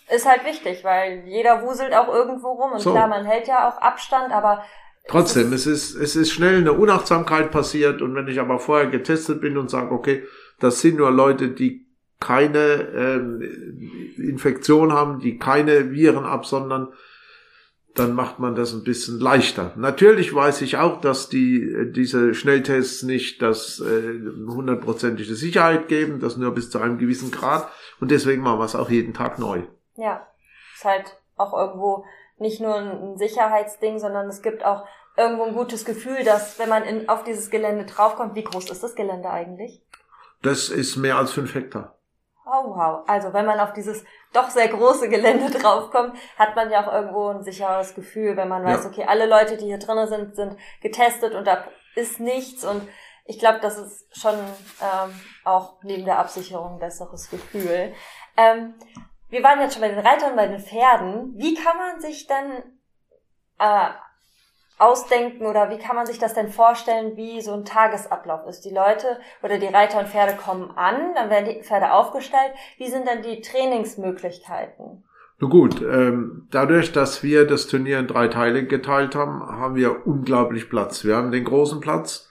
Ist 0.09 0.29
halt 0.29 0.45
wichtig, 0.45 0.85
weil 0.85 1.25
jeder 1.27 1.63
wuselt 1.63 1.93
auch 1.95 2.09
irgendwo 2.09 2.53
rum 2.53 2.73
und 2.73 2.81
so. 2.81 2.93
klar, 2.93 3.09
man 3.09 3.25
hält 3.25 3.49
ja 3.49 3.69
auch 3.69 3.79
Abstand, 3.79 4.33
aber 4.33 4.63
Trotzdem, 5.09 5.53
es 5.53 5.67
ist, 5.67 5.95
es 5.95 6.15
ist 6.17 6.31
schnell 6.31 6.59
eine 6.59 6.73
Unachtsamkeit 6.73 7.51
passiert 7.51 8.03
und 8.03 8.15
wenn 8.15 8.29
ich 8.29 8.41
aber 8.41 8.59
vorher 8.59 8.89
getestet 8.89 9.41
bin 9.41 9.59
und 9.59 9.69
sage, 9.69 9.93
okay, 9.93 10.25
das 10.61 10.81
sind 10.81 10.97
nur 10.97 11.11
Leute, 11.11 11.49
die 11.49 11.87
keine 12.21 12.89
ähm, 12.95 13.43
Infektion 14.17 14.93
haben, 14.93 15.19
die 15.19 15.39
keine 15.39 15.91
Viren 15.91 16.25
absondern, 16.25 16.89
dann 17.95 18.15
macht 18.15 18.39
man 18.39 18.55
das 18.55 18.73
ein 18.73 18.85
bisschen 18.85 19.19
leichter. 19.19 19.73
Natürlich 19.77 20.33
weiß 20.33 20.63
ich 20.63 20.77
auch, 20.79 21.01
dass 21.01 21.29
die 21.29 21.91
diese 21.93 22.33
Schnelltests 22.33 23.03
nicht 23.03 23.43
das 23.43 23.81
äh, 23.81 24.21
hundertprozentige 24.47 25.35
Sicherheit 25.35 25.89
geben, 25.89 26.21
das 26.21 26.37
nur 26.37 26.53
bis 26.53 26.71
zu 26.71 26.79
einem 26.79 26.99
gewissen 26.99 27.33
Grad 27.33 27.69
und 28.01 28.11
deswegen 28.11 28.43
machen 28.43 28.61
wir 28.61 28.65
es 28.65 28.77
auch 28.77 28.89
jeden 28.89 29.15
Tag 29.15 29.39
neu. 29.39 29.63
Ja, 29.97 30.27
ist 30.75 30.85
halt 30.85 31.17
auch 31.37 31.53
irgendwo 31.53 32.05
nicht 32.43 32.61
nur 32.61 32.75
ein 32.75 33.17
Sicherheitsding, 33.17 33.99
sondern 33.99 34.29
es 34.29 34.43
gibt 34.43 34.65
auch 34.65 34.85
irgendwo 35.17 35.45
ein 35.45 35.55
gutes 35.55 35.85
Gefühl, 35.85 36.25
dass 36.25 36.59
wenn 36.59 36.69
man 36.69 36.85
in, 36.85 37.09
auf 37.09 37.25
dieses 37.25 37.51
Gelände 37.51 37.87
draufkommt, 37.87 38.35
wie 38.35 38.45
groß 38.45 38.71
ist 38.71 38.83
das 38.83 38.95
Gelände 38.95 39.31
eigentlich? 39.31 39.83
Das 40.43 40.69
ist 40.69 40.97
mehr 40.97 41.17
als 41.17 41.33
fünf 41.33 41.55
Hektar. 41.55 41.97
Oh 42.45 42.75
wow. 42.75 43.05
Also 43.07 43.33
wenn 43.33 43.47
man 43.47 43.61
auf 43.61 43.73
dieses 43.73 44.05
doch 44.33 44.51
sehr 44.51 44.69
große 44.69 45.09
Gelände 45.09 45.51
draufkommt, 45.59 46.17
hat 46.39 46.57
man 46.57 46.71
ja 46.71 46.85
auch 46.85 46.93
irgendwo 46.93 47.29
ein 47.29 47.43
sicheres 47.43 47.95
Gefühl, 47.95 48.37
wenn 48.37 48.49
man 48.49 48.65
weiß, 48.65 48.85
ja. 48.85 48.91
okay, 48.91 49.05
alle 49.07 49.27
Leute, 49.27 49.57
die 49.57 49.67
hier 49.67 49.79
drinnen 49.79 50.09
sind, 50.09 50.37
sind 50.37 50.57
getestet 50.83 51.35
und 51.35 51.47
da 51.47 51.65
ist 51.95 52.21
nichts 52.21 52.65
und 52.65 52.83
ich 53.25 53.39
glaube, 53.39 53.61
das 53.61 53.79
ist 53.79 54.19
schon 54.19 54.35
ähm, 54.35 55.15
auch 55.45 55.81
neben 55.83 56.05
der 56.05 56.19
Absicherung 56.19 56.75
ein 56.75 56.79
besseres 56.81 57.31
Gefühl. 57.31 57.95
Ähm, 58.37 58.75
wir 59.33 59.43
waren 59.43 59.61
jetzt 59.61 59.73
schon 59.73 59.81
bei 59.81 59.89
den 59.89 60.07
Reitern, 60.07 60.37
bei 60.37 60.47
den 60.47 60.61
Pferden. 60.61 61.33
Wie 61.37 61.55
kann 61.55 61.79
man 61.79 62.01
sich 62.03 62.27
denn 62.27 62.63
äh, 63.59 63.89
ausdenken 64.77 65.47
oder 65.47 65.71
wie 65.71 65.79
kann 65.79 65.97
man 65.97 66.05
sich 66.05 66.19
das 66.19 66.35
denn 66.35 66.49
vorstellen, 66.49 67.17
wie 67.17 67.41
so 67.41 67.55
ein 67.55 67.65
Tagesablauf 67.65 68.47
ist? 68.47 68.67
Die 68.67 68.75
Leute 68.75 69.19
oder 69.43 69.59
die 69.59 69.69
Reiter 69.69 70.01
und 70.01 70.09
Pferde 70.09 70.37
kommen 70.37 70.71
an, 70.77 71.15
dann 71.15 71.31
werden 71.31 71.49
die 71.49 71.63
Pferde 71.63 71.93
aufgestellt. 71.93 72.53
Wie 72.77 72.91
sind 72.91 73.09
dann 73.09 73.23
die 73.23 73.41
Trainingsmöglichkeiten? 73.41 75.03
Nun 75.39 75.51
gut, 75.51 75.81
ähm, 75.81 76.47
dadurch, 76.51 76.93
dass 76.93 77.23
wir 77.23 77.47
das 77.47 77.69
Turnier 77.69 78.01
in 78.01 78.09
drei 78.09 78.29
Teile 78.29 78.67
geteilt 78.67 79.15
haben, 79.15 79.41
haben 79.41 79.77
wir 79.77 80.07
unglaublich 80.07 80.69
Platz. 80.69 81.07
Wir 81.07 81.17
haben 81.17 81.33
den 81.33 81.45
großen 81.45 81.81
Platz, 81.81 82.29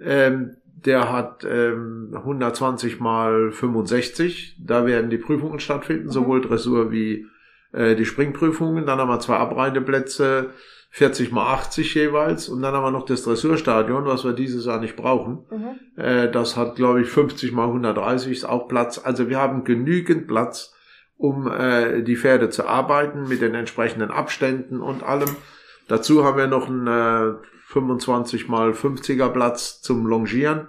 ähm, 0.00 0.56
der 0.84 1.12
hat 1.12 1.44
ähm, 1.48 2.10
120 2.14 3.00
mal 3.00 3.50
65. 3.50 4.56
Da 4.60 4.86
werden 4.86 5.10
die 5.10 5.18
Prüfungen 5.18 5.60
stattfinden, 5.60 6.06
mhm. 6.06 6.10
sowohl 6.10 6.40
Dressur 6.40 6.90
wie 6.90 7.26
äh, 7.72 7.96
die 7.96 8.04
Springprüfungen. 8.04 8.86
Dann 8.86 8.98
haben 8.98 9.08
wir 9.08 9.20
zwei 9.20 9.36
Abreiteplätze 9.36 10.50
40 10.90 11.32
mal 11.32 11.52
80 11.52 11.94
jeweils 11.94 12.48
und 12.48 12.62
dann 12.62 12.74
haben 12.74 12.82
wir 12.82 12.90
noch 12.90 13.04
das 13.04 13.22
Dressurstadion, 13.22 14.06
was 14.06 14.24
wir 14.24 14.32
dieses 14.32 14.64
Jahr 14.64 14.80
nicht 14.80 14.96
brauchen. 14.96 15.44
Mhm. 15.50 16.02
Äh, 16.02 16.30
das 16.30 16.56
hat, 16.56 16.76
glaube 16.76 17.02
ich, 17.02 17.08
50 17.08 17.52
mal 17.52 17.66
130 17.66 18.32
ist 18.32 18.44
auch 18.44 18.68
Platz. 18.68 19.00
Also 19.02 19.28
wir 19.28 19.38
haben 19.38 19.64
genügend 19.64 20.28
Platz, 20.28 20.74
um 21.16 21.46
äh, 21.46 22.02
die 22.02 22.16
Pferde 22.16 22.48
zu 22.50 22.66
arbeiten 22.66 23.28
mit 23.28 23.42
den 23.42 23.54
entsprechenden 23.54 24.10
Abständen 24.10 24.80
und 24.80 25.02
allem. 25.02 25.28
Dazu 25.88 26.24
haben 26.24 26.38
wir 26.38 26.46
noch 26.46 26.68
einen 26.68 26.86
äh, 26.86 27.34
25 27.68 28.48
mal 28.48 28.70
50er 28.70 29.28
Platz 29.28 29.82
zum 29.82 30.06
Longieren. 30.06 30.68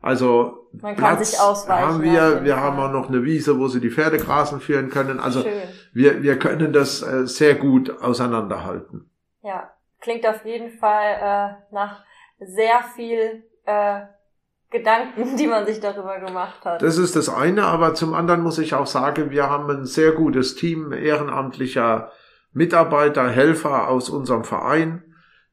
Also 0.00 0.68
Man 0.72 0.96
kann 0.96 1.16
Platz 1.16 1.30
sich 1.30 1.40
ausweichen, 1.40 1.86
haben 1.86 2.02
wir, 2.02 2.42
wir 2.44 2.54
Fall. 2.54 2.62
haben 2.62 2.80
auch 2.80 2.90
noch 2.90 3.08
eine 3.08 3.22
Wiese, 3.22 3.58
wo 3.58 3.68
sie 3.68 3.80
die 3.80 3.90
Pferde 3.90 4.18
grasen 4.18 4.60
führen 4.60 4.90
können. 4.90 5.20
Also 5.20 5.44
wir, 5.92 6.22
wir 6.22 6.38
können 6.38 6.72
das 6.72 7.02
äh, 7.02 7.26
sehr 7.26 7.54
gut 7.54 8.02
auseinanderhalten. 8.02 9.08
Ja, 9.42 9.70
klingt 10.00 10.26
auf 10.26 10.44
jeden 10.44 10.70
Fall 10.78 11.58
äh, 11.70 11.74
nach 11.74 12.02
sehr 12.40 12.82
viel 12.96 13.44
äh, 13.66 14.00
Gedanken, 14.70 15.36
die 15.36 15.46
man 15.46 15.66
sich 15.66 15.78
darüber 15.78 16.18
gemacht 16.18 16.64
hat. 16.64 16.82
Das 16.82 16.98
ist 16.98 17.14
das 17.14 17.28
eine, 17.28 17.64
aber 17.64 17.94
zum 17.94 18.14
anderen 18.14 18.42
muss 18.42 18.58
ich 18.58 18.74
auch 18.74 18.86
sagen, 18.86 19.30
wir 19.30 19.48
haben 19.48 19.70
ein 19.70 19.84
sehr 19.84 20.12
gutes 20.12 20.56
Team 20.56 20.92
ehrenamtlicher 20.92 22.10
Mitarbeiter, 22.52 23.28
Helfer 23.28 23.88
aus 23.88 24.10
unserem 24.10 24.42
Verein, 24.42 25.04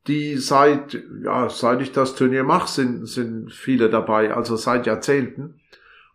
die 0.07 0.37
seit, 0.37 0.97
ja, 1.23 1.49
seit 1.49 1.81
ich 1.81 1.91
das 1.91 2.15
Turnier 2.15 2.43
mache, 2.43 2.69
sind, 2.69 3.07
sind 3.07 3.51
viele 3.51 3.89
dabei, 3.89 4.33
also 4.33 4.55
seit 4.55 4.85
Jahrzehnten. 4.85 5.59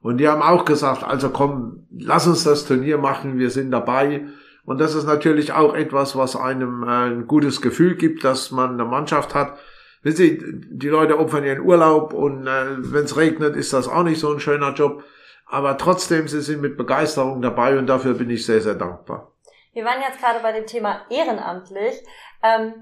Und 0.01 0.19
die 0.19 0.29
haben 0.29 0.43
auch 0.43 0.65
gesagt, 0.65 1.05
also 1.05 1.31
komm, 1.31 1.87
lass 1.97 2.27
uns 2.27 2.45
das 2.45 2.67
Turnier 2.67 2.99
machen, 2.99 3.39
wir 3.39 3.51
sind 3.51 3.71
dabei. 3.71 4.27
Und 4.65 4.81
das 4.81 4.95
ist 4.95 5.05
natürlich 5.05 5.53
auch 5.53 5.75
etwas, 5.75 6.17
was 6.17 6.37
einem 6.37 6.83
äh, 6.83 6.87
ein 6.87 7.27
gutes 7.27 7.61
Gefühl 7.61 7.97
gibt, 7.97 8.25
dass 8.25 8.51
man 8.51 8.73
eine 8.73 8.85
Mannschaft 8.85 9.35
hat. 9.35 9.59
Wissen 10.03 10.17
Sie, 10.17 10.43
die 10.71 10.89
Leute 10.89 11.19
opfern 11.19 11.45
ihren 11.45 11.61
Urlaub 11.61 12.13
und 12.13 12.47
äh, 12.47 12.65
wenn 12.79 13.05
es 13.05 13.17
regnet, 13.17 13.55
ist 13.55 13.73
das 13.73 13.89
auch 13.89 14.03
nicht 14.03 14.19
so 14.19 14.33
ein 14.33 14.41
schöner 14.41 14.73
Job. 14.75 15.05
Aber 15.47 15.77
trotzdem, 15.77 16.29
sie 16.29 16.41
sind 16.41 16.63
mit 16.63 16.77
Begeisterung 16.77 17.43
dabei 17.43 17.79
und 17.79 17.87
dafür 17.87 18.15
bin 18.15 18.31
ich 18.31 18.47
sehr, 18.47 18.61
sehr 18.61 18.75
dankbar. 18.75 19.33
Wir 19.75 19.85
waren 19.85 20.01
jetzt 20.01 20.21
gerade 20.21 20.41
bei 20.41 20.53
dem 20.53 20.67
Thema 20.67 21.03
ehrenamtlich. 21.11 22.03
Ähm, 22.43 22.73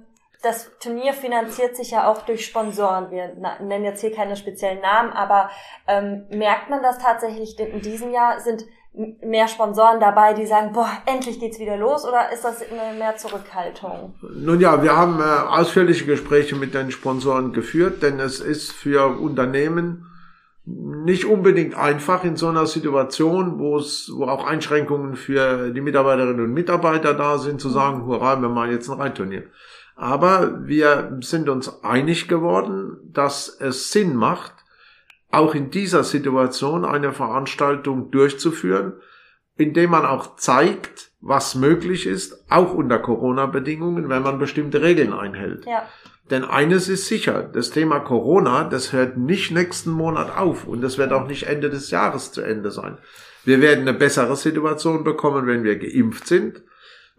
das 0.43 0.71
Turnier 0.81 1.13
finanziert 1.13 1.77
sich 1.77 1.91
ja 1.91 2.09
auch 2.09 2.23
durch 2.23 2.47
Sponsoren. 2.47 3.11
Wir 3.11 3.37
nennen 3.61 3.85
jetzt 3.85 4.01
hier 4.01 4.13
keine 4.13 4.37
speziellen 4.37 4.81
Namen, 4.81 5.13
aber 5.13 5.51
ähm, 5.87 6.27
merkt 6.31 6.71
man 6.71 6.83
das 6.83 6.99
tatsächlich 6.99 7.59
in 7.59 7.83
diesem 7.83 8.11
Jahr? 8.11 8.41
Sind 8.41 8.65
mehr 8.93 9.47
Sponsoren 9.47 10.01
dabei, 10.01 10.35
die 10.35 10.47
sagen, 10.47 10.73
boah, 10.73 10.91
endlich 11.07 11.39
geht's 11.39 11.61
wieder 11.61 11.77
los 11.77 12.05
oder 12.05 12.33
ist 12.33 12.45
das 12.45 12.65
mehr 12.99 13.17
Zurückhaltung? 13.17 14.15
Nun 14.35 14.61
ja, 14.61 14.83
wir 14.83 14.97
haben 14.97 15.21
äh, 15.21 15.23
ausführliche 15.23 16.07
Gespräche 16.07 16.57
mit 16.57 16.75
den 16.75 16.91
Sponsoren 16.91 17.53
geführt, 17.53 18.03
denn 18.03 18.19
es 18.19 18.41
ist 18.41 18.73
für 18.73 19.21
Unternehmen 19.21 20.07
nicht 20.65 21.25
unbedingt 21.25 21.75
einfach 21.77 22.25
in 22.25 22.37
so 22.37 22.49
einer 22.49 22.67
Situation, 22.67 23.59
wo 23.59 23.79
es, 23.79 24.11
wo 24.15 24.25
auch 24.25 24.45
Einschränkungen 24.45 25.17
für 25.17 25.71
die 25.71 25.81
Mitarbeiterinnen 25.81 26.45
und 26.45 26.53
Mitarbeiter 26.53 27.15
da 27.15 27.39
sind, 27.39 27.61
zu 27.61 27.71
sagen, 27.71 28.07
hurra, 28.07 28.41
wir 28.41 28.49
machen 28.49 28.73
jetzt 28.73 28.89
ein 28.89 29.01
Reinturnier. 29.01 29.45
Aber 30.01 30.67
wir 30.67 31.19
sind 31.21 31.51
uns 31.51 31.85
einig 31.85 32.27
geworden, 32.27 32.97
dass 33.13 33.51
es 33.61 33.93
Sinn 33.93 34.17
macht, 34.17 34.55
auch 35.31 35.55
in 35.55 35.71
dieser 35.71 36.05
Situation 36.05 36.87
eine 36.87 37.13
Veranstaltung 37.13 38.11
durchzuführen, 38.11 38.95
indem 39.59 39.91
man 39.91 40.07
auch 40.07 40.37
zeigt, 40.37 41.11
was 41.21 41.55
möglich 41.55 42.07
ist, 42.07 42.47
auch 42.49 42.73
unter 42.73 42.99
Corona-Bedingungen, 42.99 44.09
wenn 44.09 44.23
man 44.23 44.39
bestimmte 44.39 44.81
Regeln 44.81 45.13
einhält. 45.13 45.67
Ja. 45.67 45.87
Denn 46.31 46.45
eines 46.45 46.89
ist 46.89 47.07
sicher, 47.07 47.43
das 47.43 47.69
Thema 47.69 48.01
Corona, 48.01 48.65
das 48.65 48.95
hört 48.95 49.19
nicht 49.19 49.51
nächsten 49.51 49.91
Monat 49.91 50.35
auf 50.35 50.67
und 50.67 50.81
das 50.81 50.97
wird 50.97 51.13
auch 51.13 51.27
nicht 51.27 51.43
Ende 51.43 51.69
des 51.69 51.91
Jahres 51.91 52.33
zu 52.33 52.41
Ende 52.41 52.71
sein. 52.71 52.97
Wir 53.45 53.61
werden 53.61 53.87
eine 53.87 53.93
bessere 53.93 54.37
Situation 54.37 55.05
bekommen, 55.05 55.47
wenn 55.47 55.63
wir 55.63 55.79
geimpft 55.79 56.27
sind. 56.27 56.63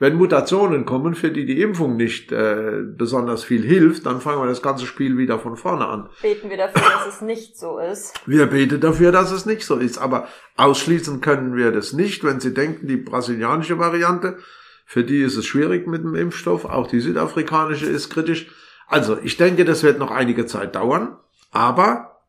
Wenn 0.02 0.16
Mutationen 0.16 0.86
kommen, 0.86 1.14
für 1.14 1.30
die 1.30 1.46
die 1.46 1.62
Impfung 1.62 1.96
nicht 1.96 2.32
äh, 2.32 2.82
besonders 2.84 3.44
viel 3.44 3.62
hilft, 3.62 4.08
dann 4.08 4.20
fangen 4.20 4.42
wir 4.42 4.48
das 4.48 4.64
ganze 4.64 4.88
Spiel 4.88 5.16
wieder 5.16 5.38
von 5.38 5.56
vorne 5.58 5.86
an. 5.86 6.10
Beten 6.24 6.50
wir 6.50 6.58
dafür, 6.58 6.82
dass 6.82 7.14
es 7.14 7.22
nicht 7.22 7.56
so 7.56 7.78
ist. 7.78 8.20
Wir 8.26 8.48
beten 8.48 8.82
dafür, 8.82 9.12
dass 9.12 9.32
es 9.32 9.46
nicht 9.46 9.64
so 9.64 9.76
ist. 9.76 10.00
Aber 10.00 10.28
ausschließen 10.58 11.22
können 11.22 11.56
wir 11.56 11.72
das 11.72 11.94
nicht, 11.94 12.24
wenn 12.24 12.40
Sie 12.40 12.52
denken, 12.52 12.88
die 12.88 12.98
brasilianische 12.98 13.78
Variante, 13.78 14.40
für 14.88 15.04
die 15.04 15.22
ist 15.22 15.38
es 15.38 15.46
schwierig 15.46 15.86
mit 15.86 16.02
dem 16.02 16.16
Impfstoff, 16.16 16.66
auch 16.66 16.88
die 16.88 17.00
südafrikanische 17.00 17.86
ist 17.86 18.10
kritisch. 18.10 18.50
Also, 18.88 19.20
ich 19.22 19.38
denke, 19.38 19.66
das 19.66 19.84
wird 19.84 20.00
noch 20.00 20.10
einige 20.10 20.48
Zeit 20.48 20.74
dauern, 20.74 21.16
aber 21.52 22.24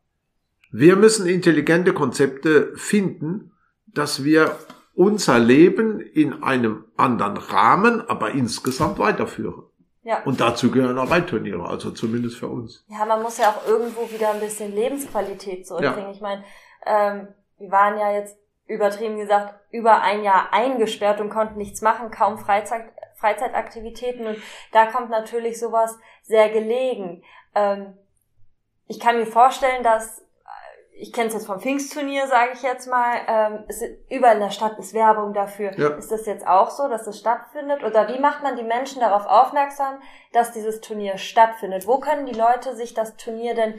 wir 0.71 0.95
müssen 0.95 1.25
intelligente 1.25 1.93
Konzepte 1.93 2.71
finden, 2.75 3.51
dass 3.87 4.23
wir 4.23 4.55
unser 4.95 5.39
Leben 5.39 5.99
in 5.99 6.43
einem 6.43 6.85
anderen 6.97 7.37
Rahmen, 7.37 8.07
aber 8.07 8.31
insgesamt 8.31 8.99
weiterführen. 8.99 9.63
Ja. 10.03 10.21
Und 10.23 10.41
dazu 10.41 10.69
gehören 10.69 10.97
auch 10.97 11.09
Waldturniere, 11.09 11.65
also 11.65 11.91
zumindest 11.91 12.37
für 12.37 12.47
uns. 12.47 12.85
Ja, 12.89 13.05
man 13.05 13.23
muss 13.23 13.37
ja 13.37 13.49
auch 13.49 13.67
irgendwo 13.67 14.09
wieder 14.11 14.31
ein 14.31 14.39
bisschen 14.39 14.73
Lebensqualität 14.73 15.65
zurückbringen. 15.65 16.11
Ich 16.11 16.21
meine, 16.21 16.43
ähm, 16.85 17.29
wir 17.57 17.71
waren 17.71 17.97
ja 17.97 18.11
jetzt 18.11 18.37
übertrieben 18.67 19.17
gesagt 19.17 19.55
über 19.71 20.01
ein 20.01 20.23
Jahr 20.23 20.51
eingesperrt 20.51 21.21
und 21.21 21.29
konnten 21.29 21.57
nichts 21.57 21.81
machen, 21.81 22.11
kaum 22.11 22.37
Freizeit, 22.37 22.91
Freizeitaktivitäten 23.15 24.27
und 24.27 24.37
da 24.71 24.85
kommt 24.87 25.09
natürlich 25.09 25.59
sowas 25.59 25.97
sehr 26.23 26.49
gelegen. 26.49 27.23
Ähm, 27.55 27.97
ich 28.87 28.99
kann 28.99 29.17
mir 29.17 29.25
vorstellen, 29.25 29.83
dass 29.83 30.21
ich 30.95 31.11
kenne 31.11 31.27
es 31.27 31.33
jetzt 31.33 31.47
vom 31.47 31.59
Pfingstturnier, 31.59 32.27
sage 32.27 32.51
ich 32.53 32.61
jetzt 32.61 32.87
mal, 32.87 33.15
ähm, 33.27 33.63
ist, 33.67 33.83
überall 34.09 34.35
in 34.35 34.41
der 34.41 34.51
Stadt 34.51 34.77
ist 34.79 34.93
Werbung 34.93 35.33
dafür. 35.33 35.71
Ja. 35.77 35.89
Ist 35.89 36.11
das 36.11 36.25
jetzt 36.25 36.45
auch 36.47 36.69
so, 36.69 36.87
dass 36.87 37.05
das 37.05 37.19
stattfindet? 37.19 37.83
Oder 37.83 38.07
wie 38.09 38.19
macht 38.19 38.43
man 38.43 38.55
die 38.55 38.63
Menschen 38.63 38.99
darauf 38.99 39.25
aufmerksam, 39.25 39.95
dass 40.33 40.51
dieses 40.51 40.81
Turnier 40.81 41.17
stattfindet? 41.17 41.87
Wo 41.87 41.99
können 41.99 42.25
die 42.25 42.37
Leute 42.37 42.75
sich 42.75 42.93
das 42.93 43.15
Turnier 43.17 43.55
denn 43.55 43.75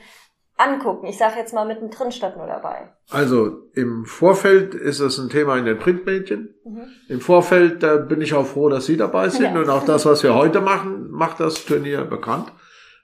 angucken? 0.56 1.06
Ich 1.06 1.18
sage 1.18 1.38
jetzt 1.38 1.54
mal 1.54 1.64
mittendrin 1.64 2.10
statt 2.12 2.36
nur 2.36 2.46
dabei. 2.46 2.92
Also 3.10 3.62
im 3.74 4.04
Vorfeld 4.04 4.74
ist 4.74 5.00
es 5.00 5.18
ein 5.18 5.28
Thema 5.30 5.56
in 5.56 5.64
den 5.66 5.78
Printmedien. 5.78 6.54
Mhm. 6.64 6.86
Im 7.08 7.20
Vorfeld 7.20 7.82
äh, 7.84 7.98
bin 7.98 8.20
ich 8.22 8.34
auch 8.34 8.46
froh, 8.46 8.68
dass 8.68 8.86
Sie 8.86 8.96
dabei 8.96 9.28
sind 9.28 9.54
Ja. 9.54 9.60
und 9.60 9.70
auch 9.70 9.84
das, 9.84 10.04
was 10.04 10.22
wir 10.22 10.34
heute 10.34 10.60
machen, 10.60 11.10
macht 11.10 11.38
das 11.40 11.64
Turnier 11.64 12.04
bekannt. 12.04 12.52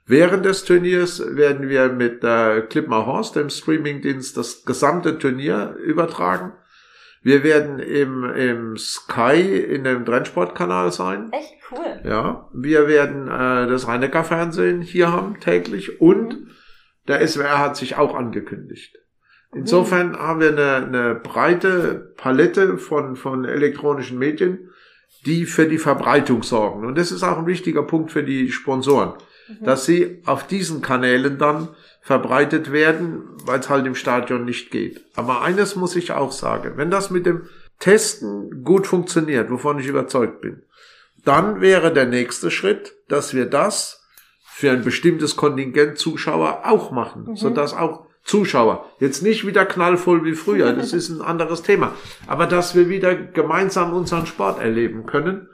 Während 0.05 0.45
des 0.45 0.65
Turniers 0.65 1.23
werden 1.35 1.69
wir 1.69 1.89
mit 1.89 2.23
äh, 2.23 2.61
Clipmar 2.61 3.05
Horse, 3.05 3.33
dem 3.33 3.49
Streamingdienst, 3.49 4.35
das 4.35 4.65
gesamte 4.65 5.17
Turnier 5.17 5.75
übertragen. 5.83 6.53
Wir 7.23 7.43
werden 7.43 7.79
im, 7.79 8.23
im 8.23 8.77
Sky 8.77 9.41
in 9.41 9.83
dem 9.83 10.05
Trendsportkanal 10.05 10.91
sein. 10.91 11.31
Echt 11.31 11.57
cool. 11.71 12.01
Ja, 12.03 12.49
wir 12.51 12.87
werden 12.87 13.27
äh, 13.27 13.67
das 13.67 13.87
Rhein-Neckar-Fernsehen 13.87 14.81
hier 14.81 15.11
haben 15.11 15.39
täglich 15.39 16.01
und 16.01 16.47
der 17.07 17.25
SWR 17.27 17.59
hat 17.59 17.77
sich 17.77 17.95
auch 17.95 18.15
angekündigt. 18.15 18.97
Insofern 19.53 20.17
haben 20.17 20.39
wir 20.39 20.49
eine, 20.49 20.75
eine 20.87 21.15
breite 21.15 22.13
Palette 22.15 22.77
von, 22.77 23.15
von 23.15 23.45
elektronischen 23.45 24.17
Medien, 24.17 24.69
die 25.25 25.45
für 25.45 25.67
die 25.67 25.77
Verbreitung 25.77 26.41
sorgen. 26.41 26.85
Und 26.85 26.97
das 26.97 27.11
ist 27.11 27.23
auch 27.23 27.37
ein 27.37 27.47
wichtiger 27.47 27.83
Punkt 27.83 28.11
für 28.11 28.23
die 28.23 28.51
Sponsoren, 28.51 29.13
dass 29.59 29.85
sie 29.85 30.21
auf 30.25 30.47
diesen 30.47 30.81
Kanälen 30.81 31.37
dann 31.37 31.69
verbreitet 32.01 32.71
werden, 32.71 33.23
weil 33.45 33.59
es 33.59 33.69
halt 33.69 33.85
im 33.85 33.95
Stadion 33.95 34.45
nicht 34.45 34.71
geht. 34.71 35.05
Aber 35.15 35.41
eines 35.41 35.75
muss 35.75 35.95
ich 35.95 36.11
auch 36.11 36.31
sagen, 36.31 36.73
wenn 36.75 36.89
das 36.89 37.11
mit 37.11 37.25
dem 37.25 37.49
Testen 37.79 38.63
gut 38.63 38.87
funktioniert, 38.87 39.51
wovon 39.51 39.79
ich 39.79 39.87
überzeugt 39.87 40.41
bin, 40.41 40.63
dann 41.23 41.61
wäre 41.61 41.93
der 41.93 42.05
nächste 42.05 42.49
Schritt, 42.49 42.93
dass 43.07 43.33
wir 43.33 43.45
das 43.45 44.07
für 44.43 44.71
ein 44.71 44.83
bestimmtes 44.83 45.35
Kontingent 45.35 45.97
Zuschauer 45.97 46.61
auch 46.65 46.91
machen, 46.91 47.35
sodass 47.35 47.73
auch 47.73 48.05
Zuschauer 48.23 48.85
jetzt 48.99 49.23
nicht 49.23 49.45
wieder 49.47 49.65
knallvoll 49.65 50.23
wie 50.23 50.35
früher, 50.35 50.73
das 50.75 50.93
ist 50.93 51.09
ein 51.09 51.21
anderes 51.21 51.63
Thema, 51.63 51.95
aber 52.27 52.45
dass 52.47 52.75
wir 52.75 52.89
wieder 52.89 53.15
gemeinsam 53.15 53.93
unseren 53.93 54.25
Sport 54.25 54.59
erleben 54.59 55.05
können. 55.05 55.49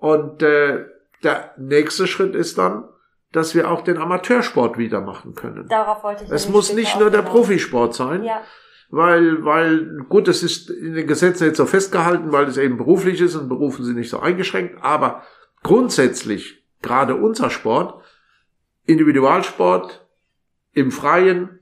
Und 0.00 0.42
äh, 0.42 0.84
der 1.22 1.54
nächste 1.56 2.06
Schritt 2.06 2.34
ist 2.34 2.58
dann, 2.58 2.84
dass 3.32 3.54
wir 3.54 3.70
auch 3.70 3.82
den 3.82 3.98
Amateursport 3.98 4.78
wieder 4.78 5.00
machen 5.00 5.34
können. 5.34 5.66
Darauf 5.68 6.04
wollte 6.04 6.24
ich 6.24 6.30
Es 6.30 6.48
muss 6.48 6.72
nicht 6.72 6.98
nur 6.98 7.10
der. 7.10 7.22
Profisport 7.22 7.94
sein, 7.94 8.24
Ja, 8.24 8.42
weil, 8.94 9.42
weil, 9.42 10.04
gut, 10.10 10.28
es 10.28 10.42
ist 10.42 10.68
in 10.68 10.94
den 10.94 11.06
Gesetzen 11.06 11.46
jetzt 11.46 11.56
so 11.56 11.64
festgehalten, 11.64 12.30
weil 12.30 12.44
es 12.44 12.58
eben 12.58 12.76
beruflich 12.76 13.22
ist 13.22 13.34
und 13.34 13.48
Berufen 13.48 13.86
sind 13.86 13.96
nicht 13.96 14.10
so 14.10 14.20
eingeschränkt, 14.20 14.76
aber 14.82 15.22
grundsätzlich, 15.62 16.62
gerade 16.82 17.14
unser 17.14 17.48
Sport, 17.48 18.02
Individualsport, 18.84 20.06
im 20.74 20.90
Freien, 20.90 21.58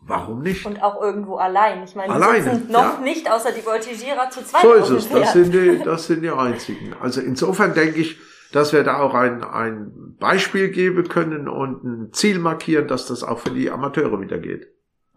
warum 0.00 0.42
nicht? 0.42 0.66
und 0.66 0.82
auch 0.82 1.00
irgendwo 1.00 1.36
allein. 1.36 1.82
Ich 1.84 1.94
meine, 1.94 2.12
Alleine, 2.12 2.42
sitzen 2.42 2.72
noch 2.72 2.98
ja. 2.98 3.00
nicht 3.00 3.30
außer 3.30 3.52
die 3.52 3.64
Voltigierer 3.64 4.28
zu 4.28 4.44
zweit 4.44 4.62
So 4.62 4.74
ist 4.74 4.90
es, 4.90 5.08
das 5.08 5.32
sind 5.32 5.54
die, 5.54 5.78
das 5.84 6.08
sind 6.08 6.20
die 6.20 6.30
einzigen. 6.30 6.94
Also 7.00 7.22
insofern 7.22 7.72
denke 7.72 8.00
ich, 8.00 8.18
dass 8.52 8.72
wir 8.72 8.84
da 8.84 9.00
auch 9.00 9.14
ein, 9.14 9.44
ein 9.44 10.16
Beispiel 10.18 10.70
geben 10.70 11.08
können 11.08 11.48
und 11.48 11.84
ein 11.84 12.12
Ziel 12.12 12.38
markieren, 12.38 12.88
dass 12.88 13.06
das 13.06 13.22
auch 13.22 13.38
für 13.38 13.50
die 13.50 13.70
Amateure 13.70 14.20
wieder 14.20 14.38
geht. 14.38 14.68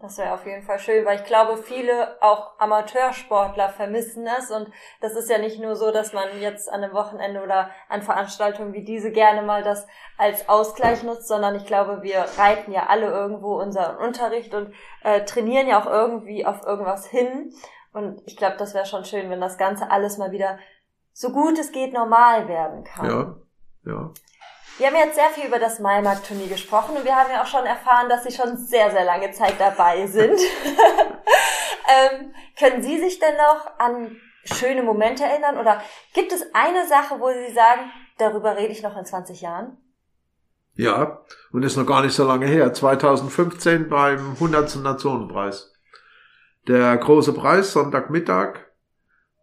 Das 0.02 0.18
wäre 0.18 0.34
auf 0.34 0.44
jeden 0.44 0.64
Fall 0.64 0.80
schön, 0.80 1.04
weil 1.04 1.20
ich 1.20 1.24
glaube, 1.24 1.56
viele 1.56 2.20
auch 2.20 2.58
Amateursportler 2.58 3.68
vermissen 3.68 4.26
es 4.26 4.50
und 4.50 4.66
das 5.00 5.14
ist 5.14 5.30
ja 5.30 5.38
nicht 5.38 5.60
nur 5.60 5.76
so, 5.76 5.92
dass 5.92 6.12
man 6.12 6.24
jetzt 6.40 6.68
an 6.68 6.82
einem 6.82 6.92
Wochenende 6.92 7.40
oder 7.40 7.70
an 7.88 8.02
Veranstaltungen 8.02 8.72
wie 8.72 8.82
diese 8.82 9.12
gerne 9.12 9.42
mal 9.42 9.62
das 9.62 9.86
als 10.18 10.48
Ausgleich 10.48 11.04
nutzt, 11.04 11.28
sondern 11.28 11.54
ich 11.54 11.66
glaube, 11.66 12.02
wir 12.02 12.24
reiten 12.36 12.72
ja 12.72 12.86
alle 12.88 13.06
irgendwo 13.12 13.60
unseren 13.60 13.96
Unterricht 13.96 14.52
und 14.54 14.74
äh, 15.04 15.24
trainieren 15.24 15.68
ja 15.68 15.80
auch 15.80 15.86
irgendwie 15.86 16.44
auf 16.44 16.66
irgendwas 16.66 17.06
hin 17.06 17.52
und 17.92 18.22
ich 18.24 18.36
glaube, 18.36 18.56
das 18.58 18.74
wäre 18.74 18.86
schon 18.86 19.04
schön, 19.04 19.28
wenn 19.30 19.40
das 19.40 19.58
Ganze 19.58 19.90
alles 19.90 20.16
mal 20.16 20.32
wieder 20.32 20.58
so 21.12 21.30
gut 21.30 21.58
es 21.58 21.72
geht 21.72 21.92
normal 21.92 22.48
werden 22.48 22.84
kann. 22.84 23.06
Ja, 23.06 23.36
ja. 23.84 24.10
Wir 24.78 24.86
haben 24.86 24.96
jetzt 24.96 25.16
sehr 25.16 25.28
viel 25.30 25.46
über 25.46 25.58
das 25.58 25.80
Maimarkt-Turnier 25.80 26.48
gesprochen 26.48 26.96
und 26.96 27.04
wir 27.04 27.14
haben 27.14 27.30
ja 27.30 27.42
auch 27.42 27.46
schon 27.46 27.66
erfahren, 27.66 28.08
dass 28.08 28.24
Sie 28.24 28.32
schon 28.32 28.56
sehr, 28.56 28.90
sehr 28.90 29.04
lange 29.04 29.30
Zeit 29.30 29.54
dabei 29.58 30.06
sind. 30.06 30.40
ähm, 31.88 32.34
können 32.58 32.82
Sie 32.82 32.98
sich 32.98 33.18
denn 33.18 33.36
noch 33.36 33.78
an 33.78 34.16
schöne 34.44 34.82
Momente 34.82 35.24
erinnern 35.24 35.58
oder 35.58 35.82
gibt 36.14 36.32
es 36.32 36.42
eine 36.54 36.86
Sache, 36.88 37.20
wo 37.20 37.28
Sie 37.28 37.52
sagen, 37.52 37.92
darüber 38.18 38.56
rede 38.56 38.72
ich 38.72 38.82
noch 38.82 38.96
in 38.96 39.04
20 39.04 39.42
Jahren? 39.42 39.76
Ja, 40.74 41.22
und 41.52 41.62
ist 41.64 41.76
noch 41.76 41.86
gar 41.86 42.02
nicht 42.02 42.14
so 42.14 42.26
lange 42.26 42.46
her. 42.46 42.72
2015 42.72 43.90
beim 43.90 44.32
100. 44.32 44.76
Nationenpreis. 44.76 45.70
Der 46.66 46.96
große 46.96 47.34
Preis, 47.34 47.72
Sonntagmittag. 47.72 48.60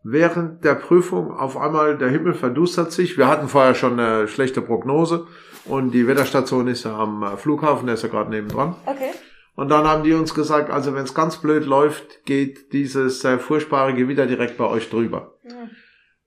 Während 0.04 0.64
der 0.64 0.76
Prüfung 0.76 1.32
auf 1.32 1.58
einmal 1.58 1.98
der 1.98 2.10
Himmel 2.10 2.34
verdustert 2.34 2.92
sich. 2.92 3.18
Wir 3.18 3.28
hatten 3.28 3.50
vorher 3.50 3.76
schon 3.76 4.00
eine 4.00 4.28
schlechte 4.28 4.62
Prognose 4.62 5.28
und 5.66 5.92
die 5.92 6.08
Wetterstation 6.08 6.68
ist 6.68 6.86
ja 6.86 6.98
am 6.98 7.24
äh, 7.24 7.38
Flughafen, 7.38 7.86
der 7.86 7.96
ist 7.96 8.04
ja 8.04 8.10
gerade 8.10 8.30
nebendran. 8.30 8.76
Okay. 8.86 9.12
Und 9.56 9.70
dann 9.70 9.86
haben 9.86 10.04
die 10.04 10.14
uns 10.14 10.34
gesagt, 10.34 10.70
also 10.70 10.96
wenn 10.96 11.04
es 11.04 11.14
ganz 11.14 11.38
blöd 11.38 11.66
läuft, 11.66 12.24
geht 12.26 12.72
dieses 12.72 13.26
äh, 13.26 13.38
furchtbare 13.38 13.94
Gewitter 13.94 14.26
direkt 14.26 14.58
bei 14.58 14.66
euch 14.66 14.90
drüber. 14.90 15.36
Hm. 15.42 15.70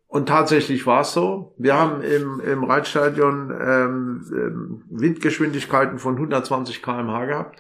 Und 0.07 0.29
tatsächlich 0.29 0.87
war 0.87 1.01
es 1.01 1.15
so. 1.15 1.55
Wir 1.57 1.75
haben 1.75 2.03
im, 2.03 2.41
im 2.41 2.65
Reitstadion 2.65 3.51
ähm, 3.51 4.27
ähm, 4.31 4.85
Windgeschwindigkeiten 4.91 5.99
von 5.99 6.17
120 6.17 6.83
km/h 6.83 7.25
gehabt. 7.25 7.59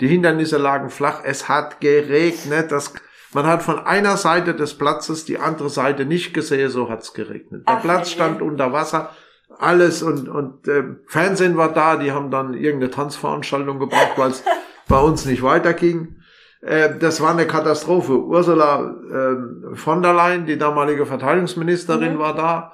Die 0.00 0.08
Hindernisse 0.08 0.56
lagen 0.56 0.88
flach. 0.88 1.20
Es 1.22 1.50
hat 1.50 1.82
geregnet. 1.82 2.72
Das, 2.72 2.94
man 3.32 3.46
hat 3.46 3.62
von 3.62 3.78
einer 3.78 4.16
Seite 4.16 4.54
des 4.54 4.74
Platzes 4.74 5.24
die 5.24 5.38
andere 5.38 5.70
Seite 5.70 6.04
nicht 6.04 6.34
gesehen. 6.34 6.70
So 6.70 6.88
hat's 6.88 7.12
geregnet. 7.14 7.68
Der 7.68 7.76
Ach, 7.76 7.82
Platz 7.82 8.10
stand 8.10 8.42
unter 8.42 8.72
Wasser. 8.72 9.10
Alles 9.58 10.02
und, 10.02 10.28
und 10.28 10.68
ähm, 10.68 11.00
Fernsehen 11.06 11.56
war 11.56 11.72
da. 11.72 11.96
Die 11.96 12.12
haben 12.12 12.30
dann 12.30 12.54
irgendeine 12.54 12.90
Tanzveranstaltung 12.90 13.78
gebracht, 13.78 14.12
weil 14.16 14.30
es 14.30 14.42
bei 14.88 14.98
uns 14.98 15.24
nicht 15.26 15.42
weiterging. 15.42 16.16
Äh, 16.62 16.98
das 16.98 17.20
war 17.20 17.30
eine 17.30 17.46
Katastrophe. 17.46 18.18
Ursula 18.18 18.94
ähm, 19.12 19.72
von 19.74 20.02
der 20.02 20.12
Leyen, 20.14 20.46
die 20.46 20.58
damalige 20.58 21.06
Verteidigungsministerin, 21.06 22.14
Mhm. 22.14 22.18
war 22.18 22.34
da. 22.34 22.72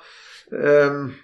Ähm, 0.52 1.14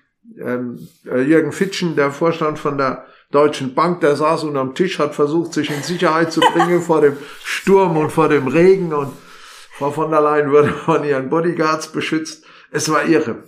ähm, 0.41 0.89
äh, 1.07 1.21
Jürgen 1.21 1.53
Fitschen, 1.53 1.97
der 1.97 2.13
Vorstand 2.13 2.59
von 2.59 2.79
der 2.79 3.05
Deutschen 3.33 3.75
Bank, 3.75 4.03
der 4.03 4.15
saß 4.15 4.45
unterm 4.45 4.75
Tisch, 4.75 4.99
hat 4.99 5.15
versucht, 5.15 5.55
sich 5.55 5.71
in 5.71 5.83
Sicherheit 5.83 6.33
zu 6.33 6.41
bringen 6.41 6.83
vor 6.83 7.01
dem 7.01 7.17
Sturm 7.43 7.97
und 7.97 8.11
vor 8.11 8.29
dem 8.29 8.47
Regen. 8.47 8.93
Und 8.93 9.13
Frau 9.73 9.91
von 9.91 10.11
der 10.11 10.21
Leyen 10.21 10.53
wurde 10.53 10.69
von 10.69 11.03
ihren 11.03 11.31
Bodyguards 11.31 11.89
beschützt. 11.89 12.45
Es 12.71 12.91
war 12.91 13.07
irre. 13.07 13.45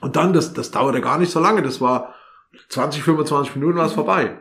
Und 0.00 0.16
dann, 0.16 0.32
das, 0.32 0.54
das 0.54 0.70
dauerte 0.70 1.02
gar 1.02 1.18
nicht 1.18 1.30
so 1.30 1.40
lange, 1.40 1.62
das 1.62 1.80
war 1.80 2.14
20, 2.70 3.04
25 3.04 3.54
Minuten 3.56 3.78
war 3.78 3.86
es 3.86 3.92
vorbei. 3.92 4.38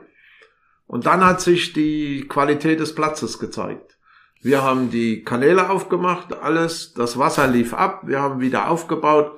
Und 0.87 1.05
dann 1.05 1.23
hat 1.23 1.41
sich 1.41 1.73
die 1.73 2.25
Qualität 2.27 2.79
des 2.79 2.95
Platzes 2.95 3.39
gezeigt. 3.39 3.97
Wir 4.41 4.63
haben 4.63 4.89
die 4.89 5.23
Kanäle 5.23 5.69
aufgemacht, 5.69 6.33
alles, 6.33 6.93
das 6.93 7.19
Wasser 7.19 7.45
lief 7.47 7.73
ab, 7.73 8.01
wir 8.05 8.21
haben 8.21 8.39
wieder 8.39 8.69
aufgebaut. 8.69 9.37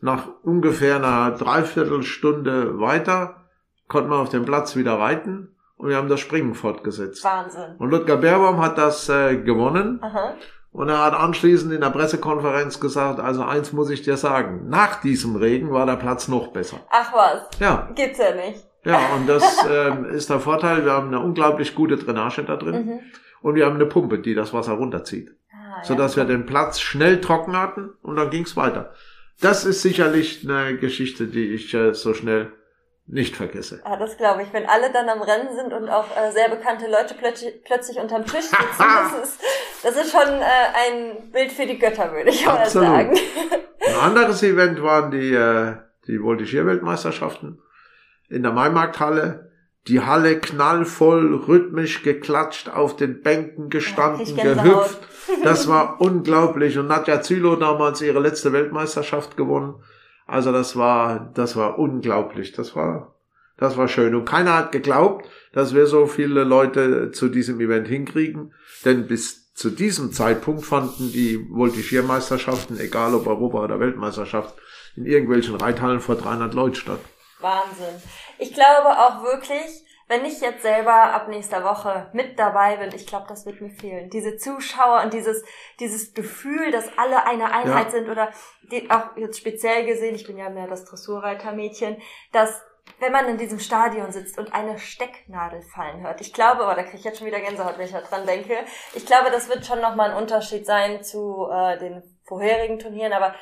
Nach 0.00 0.28
ungefähr 0.42 0.96
einer 0.96 1.30
Dreiviertelstunde 1.30 2.80
weiter 2.80 3.41
konnte 3.92 4.08
man 4.10 4.18
auf 4.18 4.30
dem 4.30 4.44
Platz 4.44 4.74
wieder 4.74 4.98
reiten 4.98 5.54
und 5.76 5.88
wir 5.88 5.96
haben 5.96 6.08
das 6.08 6.18
Springen 6.20 6.54
fortgesetzt. 6.54 7.22
Wahnsinn. 7.24 7.76
Und 7.78 7.90
Ludger 7.90 8.16
Beerbaum 8.16 8.60
hat 8.60 8.76
das 8.78 9.08
äh, 9.08 9.36
gewonnen 9.36 10.00
Aha. 10.02 10.34
und 10.72 10.88
er 10.88 11.04
hat 11.04 11.14
anschließend 11.14 11.72
in 11.72 11.80
der 11.80 11.90
Pressekonferenz 11.90 12.80
gesagt, 12.80 13.20
also 13.20 13.42
eins 13.44 13.72
muss 13.72 13.90
ich 13.90 14.02
dir 14.02 14.16
sagen, 14.16 14.68
nach 14.68 15.00
diesem 15.00 15.36
Regen 15.36 15.70
war 15.70 15.86
der 15.86 15.96
Platz 15.96 16.26
noch 16.28 16.48
besser. 16.48 16.80
Ach 16.90 17.12
was, 17.12 17.48
Ja, 17.60 17.88
gibt's 17.94 18.18
ja 18.18 18.34
nicht. 18.34 18.64
ja, 18.84 18.98
und 19.16 19.28
das 19.28 19.44
ähm, 19.70 20.06
ist 20.06 20.30
der 20.30 20.40
Vorteil. 20.40 20.84
Wir 20.84 20.92
haben 20.92 21.08
eine 21.08 21.20
unglaublich 21.20 21.74
gute 21.74 21.96
Drainage 21.96 22.42
da 22.44 22.56
drin 22.56 22.86
Mhm. 22.86 23.00
und 23.42 23.54
wir 23.54 23.66
haben 23.66 23.76
eine 23.76 23.86
Pumpe, 23.86 24.18
die 24.18 24.34
das 24.34 24.52
Wasser 24.52 24.72
runterzieht, 24.72 25.30
Ah, 25.52 25.82
sodass 25.84 26.16
wir 26.16 26.24
den 26.24 26.46
Platz 26.46 26.80
schnell 26.80 27.20
trocken 27.20 27.56
hatten 27.56 27.90
und 28.02 28.16
dann 28.16 28.30
ging's 28.30 28.56
weiter. 28.56 28.92
Das 29.40 29.64
ist 29.64 29.82
sicherlich 29.82 30.48
eine 30.48 30.76
Geschichte, 30.76 31.26
die 31.26 31.52
ich 31.54 31.74
äh, 31.74 31.92
so 31.94 32.14
schnell 32.14 32.52
nicht 33.06 33.36
vergesse. 33.36 33.80
Ah, 33.84 33.96
das 33.96 34.16
glaube 34.16 34.42
ich. 34.42 34.52
Wenn 34.52 34.66
alle 34.66 34.90
dann 34.92 35.08
am 35.08 35.22
Rennen 35.22 35.54
sind 35.54 35.72
und 35.72 35.88
auch 35.88 36.06
äh, 36.16 36.30
sehr 36.32 36.48
bekannte 36.48 36.90
Leute 36.90 37.14
plötzlich, 37.14 37.62
plötzlich 37.64 37.98
unterm 37.98 38.24
Tisch 38.24 38.44
sitzen, 38.44 38.58
das 38.78 39.28
ist, 39.28 39.40
das 39.82 39.96
ist 39.96 40.12
schon 40.12 40.28
äh, 40.28 40.44
ein 40.44 41.30
Bild 41.32 41.52
für 41.52 41.66
die 41.66 41.78
Götter, 41.78 42.12
würde 42.12 42.30
ich 42.30 42.46
mal 42.46 42.68
sagen. 42.68 43.16
Ein 43.86 43.94
anderes 43.96 44.42
Event 44.42 44.82
waren 44.82 45.10
die, 45.10 45.34
äh, 45.34 45.76
die 46.06 46.22
Voltigierweltmeisterschaften 46.22 47.60
in 48.28 48.42
der 48.42 48.52
Maimarkthalle. 48.52 49.50
Die 49.88 50.00
Halle 50.00 50.38
knallvoll, 50.38 51.34
rhythmisch 51.34 52.04
geklatscht, 52.04 52.68
auf 52.68 52.94
den 52.94 53.20
Bänken 53.20 53.68
gestanden, 53.68 54.36
ja, 54.36 54.54
gehüpft. 54.54 55.00
Das 55.42 55.66
war 55.66 56.00
unglaublich. 56.00 56.78
Und 56.78 56.86
Nadja 56.86 57.20
Zülow 57.20 57.56
damals 57.56 58.00
ihre 58.00 58.20
letzte 58.20 58.52
Weltmeisterschaft 58.52 59.36
gewonnen. 59.36 59.82
Also 60.32 60.50
das 60.50 60.76
war, 60.76 61.30
das 61.34 61.56
war 61.56 61.78
unglaublich. 61.78 62.52
Das 62.52 62.74
war, 62.74 63.14
das 63.58 63.76
war 63.76 63.86
schön. 63.86 64.14
Und 64.14 64.24
keiner 64.24 64.54
hat 64.54 64.72
geglaubt, 64.72 65.28
dass 65.52 65.74
wir 65.74 65.86
so 65.86 66.06
viele 66.06 66.42
Leute 66.44 67.10
zu 67.10 67.28
diesem 67.28 67.60
Event 67.60 67.86
hinkriegen. 67.86 68.54
Denn 68.82 69.06
bis 69.06 69.52
zu 69.52 69.68
diesem 69.68 70.10
Zeitpunkt 70.10 70.64
fanden 70.64 71.12
die 71.12 71.38
Voltigiermeisterschaften, 71.50 72.80
egal 72.80 73.14
ob 73.14 73.26
Europa 73.26 73.62
oder 73.62 73.78
Weltmeisterschaft, 73.78 74.54
in 74.96 75.04
irgendwelchen 75.04 75.56
Reithallen 75.56 76.00
vor 76.00 76.16
300 76.16 76.54
Leuten 76.54 76.76
statt. 76.76 77.00
Wahnsinn. 77.40 78.00
Ich 78.38 78.54
glaube 78.54 78.88
auch 78.88 79.22
wirklich, 79.22 79.84
wenn 80.12 80.26
ich 80.26 80.42
jetzt 80.42 80.60
selber 80.60 80.92
ab 80.92 81.28
nächster 81.28 81.64
Woche 81.64 82.10
mit 82.12 82.38
dabei 82.38 82.76
bin, 82.76 82.94
ich 82.94 83.06
glaube, 83.06 83.24
das 83.28 83.46
wird 83.46 83.62
mir 83.62 83.70
fehlen. 83.70 84.10
Diese 84.10 84.36
Zuschauer 84.36 85.00
und 85.02 85.14
dieses, 85.14 85.42
dieses 85.80 86.12
Gefühl, 86.12 86.70
dass 86.70 86.86
alle 86.98 87.24
eine 87.24 87.50
Einheit 87.50 87.86
ja. 87.86 87.90
sind 87.92 88.10
oder 88.10 88.30
die, 88.70 88.90
auch 88.90 89.16
jetzt 89.16 89.38
speziell 89.38 89.86
gesehen, 89.86 90.14
ich 90.14 90.26
bin 90.26 90.36
ja 90.36 90.50
mehr 90.50 90.66
das 90.66 90.84
Dressurreitermädchen, 90.84 91.96
dass 92.30 92.60
wenn 92.98 93.10
man 93.10 93.26
in 93.26 93.38
diesem 93.38 93.58
Stadion 93.58 94.12
sitzt 94.12 94.38
und 94.38 94.52
eine 94.52 94.78
Stecknadel 94.78 95.62
fallen 95.62 96.02
hört. 96.02 96.20
Ich 96.20 96.34
glaube, 96.34 96.64
aber 96.64 96.72
oh, 96.72 96.76
da 96.76 96.82
kriege 96.82 96.98
ich 96.98 97.04
jetzt 97.04 97.16
schon 97.16 97.26
wieder 97.26 97.40
Gänsehaut, 97.40 97.78
wenn 97.78 97.86
ich 97.86 97.92
dran 97.92 98.26
denke. 98.26 98.54
Ich 98.92 99.06
glaube, 99.06 99.30
das 99.30 99.48
wird 99.48 99.64
schon 99.64 99.80
nochmal 99.80 100.10
ein 100.10 100.16
Unterschied 100.18 100.66
sein 100.66 101.02
zu 101.02 101.48
äh, 101.50 101.78
den 101.78 102.02
vorherigen 102.24 102.78
Turnieren, 102.78 103.14
aber 103.14 103.34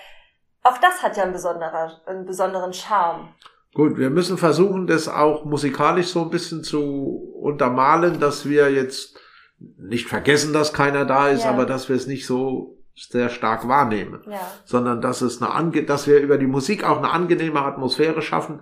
auch 0.62 0.78
das 0.78 1.02
hat 1.02 1.16
ja 1.16 1.24
einen, 1.24 1.34
einen 1.34 2.26
besonderen 2.26 2.72
Charme. 2.72 3.34
Gut, 3.72 3.98
wir 3.98 4.10
müssen 4.10 4.36
versuchen, 4.36 4.86
das 4.86 5.08
auch 5.08 5.44
musikalisch 5.44 6.08
so 6.08 6.22
ein 6.22 6.30
bisschen 6.30 6.64
zu 6.64 7.32
untermalen, 7.40 8.18
dass 8.18 8.48
wir 8.48 8.70
jetzt 8.70 9.18
nicht 9.58 10.08
vergessen, 10.08 10.52
dass 10.52 10.72
keiner 10.72 11.04
da 11.04 11.28
ist, 11.28 11.44
ja. 11.44 11.50
aber 11.50 11.66
dass 11.66 11.88
wir 11.88 11.96
es 11.96 12.06
nicht 12.06 12.26
so 12.26 12.78
sehr 12.96 13.28
stark 13.28 13.68
wahrnehmen, 13.68 14.22
ja. 14.26 14.40
sondern 14.64 15.00
dass 15.00 15.22
es 15.22 15.40
eine 15.40 15.52
ange 15.52 15.84
dass 15.84 16.06
wir 16.06 16.20
über 16.20 16.36
die 16.36 16.46
Musik 16.46 16.84
auch 16.84 16.98
eine 16.98 17.10
angenehme 17.10 17.60
Atmosphäre 17.60 18.22
schaffen, 18.22 18.60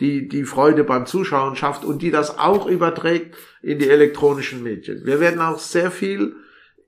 die 0.00 0.28
die 0.28 0.44
Freude 0.44 0.84
beim 0.84 1.06
Zuschauen 1.06 1.56
schafft 1.56 1.84
und 1.84 2.02
die 2.02 2.10
das 2.10 2.38
auch 2.38 2.66
überträgt 2.66 3.36
in 3.62 3.78
die 3.78 3.88
elektronischen 3.88 4.62
Medien. 4.62 5.04
Wir 5.04 5.20
werden 5.20 5.40
auch 5.40 5.58
sehr 5.58 5.90
viel 5.90 6.36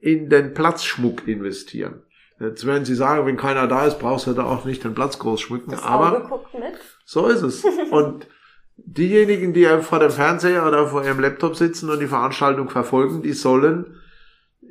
in 0.01 0.29
den 0.29 0.55
Platzschmuck 0.55 1.27
investieren. 1.27 2.03
Jetzt 2.41 2.67
werden 2.67 2.87
Sie 2.87 2.95
sagen, 2.95 3.27
wenn 3.27 3.37
keiner 3.37 3.67
da 3.67 3.85
ist, 3.85 3.99
brauchst 3.99 4.27
du 4.27 4.33
da 4.33 4.45
auch 4.45 4.65
nicht 4.65 4.83
den 4.83 4.95
Platz 4.95 5.19
groß 5.19 5.41
schmücken. 5.41 5.73
Das 5.73 5.83
aber 5.83 6.41
so 7.05 7.27
ist 7.27 7.43
es. 7.43 7.65
Und 7.91 8.27
diejenigen, 8.77 9.53
die 9.53 9.67
vor 9.83 9.99
dem 9.99 10.11
Fernseher 10.11 10.67
oder 10.67 10.87
vor 10.87 11.05
ihrem 11.05 11.21
Laptop 11.21 11.55
sitzen 11.55 11.91
und 11.91 12.01
die 12.01 12.07
Veranstaltung 12.07 12.71
verfolgen, 12.71 13.23
die 13.23 13.35
sollen 13.35 14.01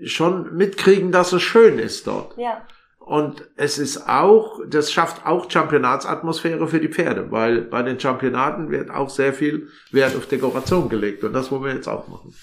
schon 0.03 0.55
mitkriegen, 0.55 1.11
dass 1.11 1.31
es 1.31 1.43
schön 1.43 1.77
ist 1.77 2.07
dort. 2.07 2.35
Ja. 2.37 2.65
Und 2.97 3.47
es 3.55 3.77
ist 3.77 4.09
auch, 4.09 4.59
das 4.67 4.91
schafft 4.91 5.25
auch 5.25 5.49
Championatsatmosphäre 5.49 6.67
für 6.67 6.79
die 6.79 6.89
Pferde, 6.89 7.31
weil 7.31 7.61
bei 7.61 7.83
den 7.83 7.99
Championaten 7.99 8.69
wird 8.71 8.89
auch 8.91 9.09
sehr 9.09 9.33
viel 9.33 9.67
Wert 9.91 10.15
auf 10.15 10.27
Dekoration 10.27 10.89
gelegt 10.89 11.23
und 11.23 11.33
das 11.33 11.51
wollen 11.51 11.63
wir 11.63 11.73
jetzt 11.73 11.87
auch 11.87 12.07
machen. 12.07 12.35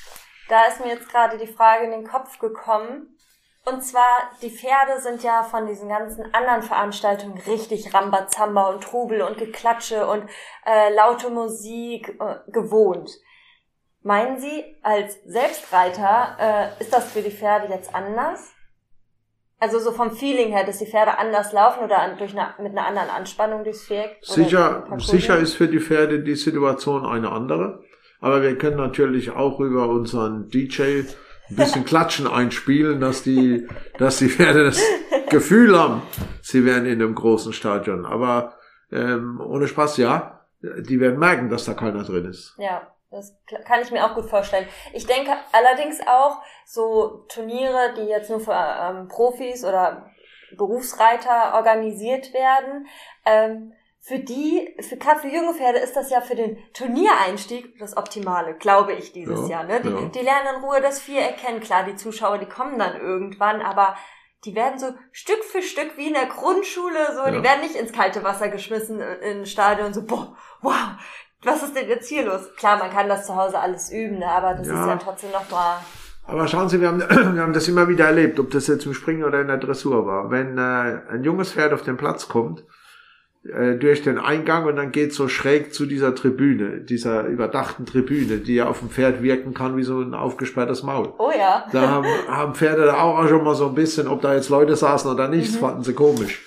Da 0.49 0.67
ist 0.67 0.81
mir 0.81 0.89
jetzt 0.93 1.09
gerade 1.09 1.39
die 1.39 1.53
Frage 1.53 1.85
in 1.85 1.91
den 1.91 2.05
Kopf 2.05 2.39
gekommen, 2.39 3.16
und 3.69 3.83
zwar, 3.83 4.31
die 4.43 4.51
Pferde 4.51 5.01
sind 5.01 5.25
ja 5.25 5.43
von 5.43 5.67
diesen 5.67 5.89
ganzen 5.89 6.33
anderen 6.33 6.63
Veranstaltungen 6.63 7.39
richtig 7.49 7.93
Rambazamba 7.93 8.71
und 8.71 8.85
Trubel 8.85 9.23
und 9.23 9.39
Geklatsche 9.39 10.07
und 10.07 10.23
äh, 10.65 10.95
laute 10.95 11.31
Musik 11.31 12.17
äh, 12.21 12.51
gewohnt. 12.53 13.11
Meinen 14.03 14.39
Sie, 14.39 14.65
als 14.83 15.19
Selbstreiter, 15.25 16.37
äh, 16.39 16.81
ist 16.81 16.93
das 16.93 17.11
für 17.11 17.23
die 17.23 17.33
Pferde 17.33 17.67
jetzt 17.73 17.93
anders? 17.93 18.53
Also 19.59 19.81
so 19.81 19.91
vom 19.91 20.13
Feeling 20.13 20.53
her, 20.53 20.65
dass 20.65 20.79
die 20.79 20.87
Pferde 20.87 21.19
anders 21.19 21.53
laufen 21.53 21.83
oder 21.83 21.99
an, 21.99 22.19
durch 22.19 22.39
eine, 22.39 22.55
mit 22.63 22.71
einer 22.71 22.87
anderen 22.87 23.11
Anspannung 23.11 23.65
durchs 23.65 23.87
Pferd? 23.87 24.25
Sicher, 24.25 24.87
sicher 24.99 25.39
ist 25.39 25.55
für 25.55 25.67
die 25.67 25.81
Pferde 25.81 26.23
die 26.23 26.37
Situation 26.37 27.05
eine 27.05 27.33
andere. 27.33 27.83
Aber 28.21 28.43
wir 28.43 28.57
können 28.57 28.77
natürlich 28.77 29.33
auch 29.33 29.59
über 29.59 29.89
unseren 29.89 30.51
DJ 30.51 31.03
ein 31.49 31.57
bisschen 31.57 31.85
Klatschen 31.85 32.27
einspielen, 32.27 33.01
dass 33.01 33.23
die, 33.23 33.69
dass 33.99 34.19
die 34.19 34.29
Pferde 34.29 34.65
das 34.65 34.81
Gefühl 35.31 35.79
haben, 35.79 36.03
sie 36.43 36.65
wären 36.65 36.87
in 36.87 37.01
einem 37.01 37.15
großen 37.15 37.53
Stadion. 37.53 38.05
Aber 38.05 38.55
ähm, 38.91 39.41
ohne 39.41 39.69
Spaß, 39.69 39.97
ja, 39.99 40.47
die 40.61 41.01
werden 41.01 41.19
merken, 41.19 41.49
dass 41.49 41.65
da 41.65 41.75
keiner 41.75 42.03
drin 42.05 42.27
ist. 42.27 42.55
Ja, 42.59 42.91
das 43.11 43.37
kann 43.65 43.83
ich 43.83 43.91
mir 43.91 44.05
auch 44.05 44.15
gut 44.15 44.29
vorstellen. 44.29 44.67
Ich 44.93 45.07
denke 45.07 45.31
allerdings 45.53 46.01
auch, 46.07 46.43
so 46.65 47.25
Turniere, 47.29 47.95
die 47.97 48.09
jetzt 48.09 48.31
nur 48.31 48.41
für 48.41 48.53
ähm, 48.53 49.09
Profis 49.09 49.65
oder 49.65 50.11
Berufsreiter 50.57 51.55
organisiert 51.55 52.33
werden, 52.33 52.87
ähm, 53.25 53.73
für 54.07 54.21
die, 54.21 54.73
für 54.89 54.97
gerade 54.97 55.19
für 55.19 55.27
junge 55.27 55.53
Pferde 55.53 55.81
ist 55.81 55.97
das 55.97 56.11
ja 56.11 56.21
für 56.21 56.37
den 56.37 56.59
Turniereinstieg 56.75 57.77
das 57.81 57.97
Optimale, 57.97 58.55
glaube 58.55 58.93
ich, 58.93 59.13
dieses 59.13 59.49
ja, 59.49 59.63
Jahr. 59.63 59.65
Ne? 59.65 59.81
Die, 59.81 59.89
ja. 59.89 60.09
die 60.15 60.21
lernen 60.21 60.55
in 60.55 60.63
Ruhe 60.63 60.81
das 60.81 61.01
Viereck 61.01 61.39
kennen. 61.39 61.59
Klar, 61.59 61.85
die 61.85 61.97
Zuschauer, 61.97 62.39
die 62.39 62.47
kommen 62.47 62.79
dann 62.79 63.01
irgendwann, 63.01 63.61
aber 63.63 63.97
die 64.45 64.55
werden 64.55 64.79
so 64.79 64.87
Stück 65.11 65.43
für 65.43 65.61
Stück 65.61 65.97
wie 65.97 66.07
in 66.07 66.13
der 66.13 66.27
Grundschule, 66.27 67.17
so, 67.17 67.23
ja. 67.23 67.33
die 67.33 67.43
werden 67.43 67.63
nicht 67.63 67.75
ins 67.75 67.93
kalte 67.93 68.23
Wasser 68.23 68.49
geschmissen 68.49 69.01
in 69.01 69.41
ein 69.41 69.47
Stadion, 69.47 69.93
so, 69.93 70.07
boah, 70.07 70.37
wow, 70.61 70.93
was 71.43 71.65
ist 71.65 71.75
denn 71.75 71.89
jetzt 71.89 72.09
hier 72.09 72.27
los? 72.27 72.55
Klar, 72.57 72.79
man 72.79 72.91
kann 72.91 73.09
das 73.09 73.27
zu 73.27 73.35
Hause 73.35 73.59
alles 73.59 73.91
üben, 73.91 74.21
ne? 74.21 74.29
aber 74.29 74.55
das 74.55 74.69
ist 74.69 74.73
ja 74.73 74.97
trotzdem 75.03 75.33
noch 75.33 75.51
mal 75.51 75.81
aber 76.29 76.49
schauen 76.49 76.69
Sie, 76.69 76.81
wir 76.81 76.89
haben, 76.89 77.01
wir 77.37 77.41
haben 77.41 77.53
das 77.53 77.69
immer 77.69 77.87
wieder 77.87 78.07
erlebt, 78.07 78.41
ob 78.41 78.51
das 78.51 78.67
jetzt 78.67 78.85
im 78.85 78.95
Springen 78.95 79.23
oder 79.23 79.41
in 79.41 79.47
der 79.47 79.59
Dressur 79.59 80.07
war. 80.07 80.29
Wenn 80.29 80.59
äh, 80.59 81.03
ein 81.09 81.23
junges 81.23 81.53
Pferd 81.53 81.73
auf 81.73 81.83
den 81.83 81.97
Platz 81.97 82.27
kommt 82.27 82.65
äh, 83.53 83.77
durch 83.77 84.03
den 84.03 84.19
Eingang 84.19 84.67
und 84.67 84.77
dann 84.77 84.93
geht 84.93 85.13
so 85.13 85.29
schräg 85.29 85.75
zu 85.75 85.87
dieser 85.87 86.15
Tribüne, 86.15 86.81
dieser 86.81 87.27
überdachten 87.27 87.87
Tribüne, 87.87 88.39
die 88.39 88.55
ja 88.57 88.69
auf 88.69 88.81
dem 88.81 88.91
Pferd 88.91 89.23
wirken 89.23 89.55
kann 89.55 89.77
wie 89.77 89.83
so 89.83 90.01
ein 90.01 90.15
aufgesperrtes 90.15 90.83
Maul. 90.83 91.13
Oh 91.19 91.31
ja. 91.37 91.67
Da 91.73 91.89
haben, 91.89 92.07
haben 92.29 92.55
Pferde 92.55 92.87
da 92.87 93.01
auch 93.01 93.29
schon 93.29 93.45
mal 93.45 93.55
so 93.55 93.69
ein 93.69 93.75
bisschen, 93.75 94.09
ob 94.09 94.23
da 94.23 94.35
jetzt 94.35 94.49
Leute 94.49 94.77
saßen 94.77 95.11
oder 95.11 95.29
nicht, 95.29 95.55
mhm. 95.55 95.59
fanden 95.59 95.83
sie 95.83 95.93
komisch. 95.93 96.43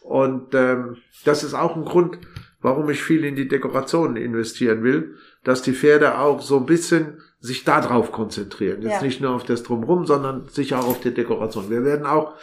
Und 0.00 0.54
ähm, 0.54 0.96
das 1.24 1.44
ist 1.44 1.54
auch 1.54 1.76
ein 1.76 1.84
Grund, 1.84 2.18
warum 2.60 2.90
ich 2.90 3.02
viel 3.02 3.24
in 3.24 3.36
die 3.36 3.48
Dekoration 3.48 4.16
investieren 4.16 4.82
will, 4.82 5.14
dass 5.44 5.62
die 5.62 5.72
Pferde 5.72 6.18
auch 6.18 6.40
so 6.40 6.58
ein 6.58 6.66
bisschen 6.66 7.20
sich 7.40 7.64
darauf 7.64 8.12
konzentrieren. 8.12 8.82
Jetzt 8.82 9.00
ja. 9.00 9.02
nicht 9.02 9.20
nur 9.20 9.30
auf 9.30 9.44
das 9.44 9.62
Drumrum, 9.62 10.06
sondern 10.06 10.48
sich 10.48 10.74
auch 10.74 10.86
auf 10.86 11.00
die 11.00 11.14
Dekoration. 11.14 11.70
Wir 11.70 11.84
werden 11.84 12.06
auch 12.06 12.34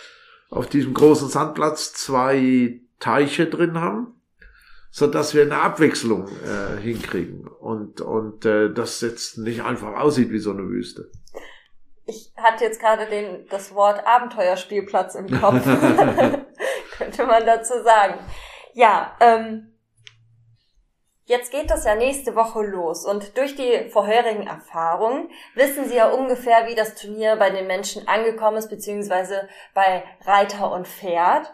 auf 0.49 0.67
diesem 0.67 0.93
großen 0.93 1.29
Sandplatz 1.29 1.93
zwei 1.93 2.81
Teiche 2.99 3.47
drin 3.47 3.79
haben, 3.79 4.21
so 4.91 5.07
dass 5.07 5.33
wir 5.33 5.43
eine 5.43 5.57
Abwechslung 5.61 6.27
äh, 6.27 6.79
hinkriegen 6.81 7.47
und 7.47 8.01
und 8.01 8.45
äh, 8.45 8.73
das 8.73 9.01
jetzt 9.01 9.37
nicht 9.37 9.63
einfach 9.63 9.99
aussieht 9.99 10.31
wie 10.31 10.39
so 10.39 10.51
eine 10.51 10.67
Wüste. 10.67 11.11
Ich 12.05 12.33
hatte 12.35 12.63
jetzt 12.63 12.79
gerade 12.79 13.05
den 13.05 13.47
das 13.49 13.73
Wort 13.73 14.05
Abenteuerspielplatz 14.05 15.15
im 15.15 15.29
Kopf, 15.39 15.63
könnte 16.97 17.25
man 17.25 17.45
dazu 17.45 17.73
sagen. 17.83 18.19
Ja, 18.73 19.15
ähm, 19.19 19.69
Jetzt 21.29 21.51
geht 21.51 21.69
das 21.69 21.85
ja 21.85 21.93
nächste 21.93 22.35
Woche 22.35 22.63
los 22.63 23.05
und 23.05 23.37
durch 23.37 23.55
die 23.55 23.87
vorherigen 23.89 24.47
Erfahrungen 24.47 25.29
wissen 25.53 25.85
Sie 25.85 25.95
ja 25.95 26.09
ungefähr, 26.09 26.65
wie 26.65 26.73
das 26.73 26.95
Turnier 26.95 27.35
bei 27.35 27.51
den 27.51 27.67
Menschen 27.67 28.07
angekommen 28.07 28.57
ist, 28.57 28.71
beziehungsweise 28.71 29.47
bei 29.75 30.03
Reiter 30.25 30.71
und 30.71 30.87
Pferd. 30.87 31.53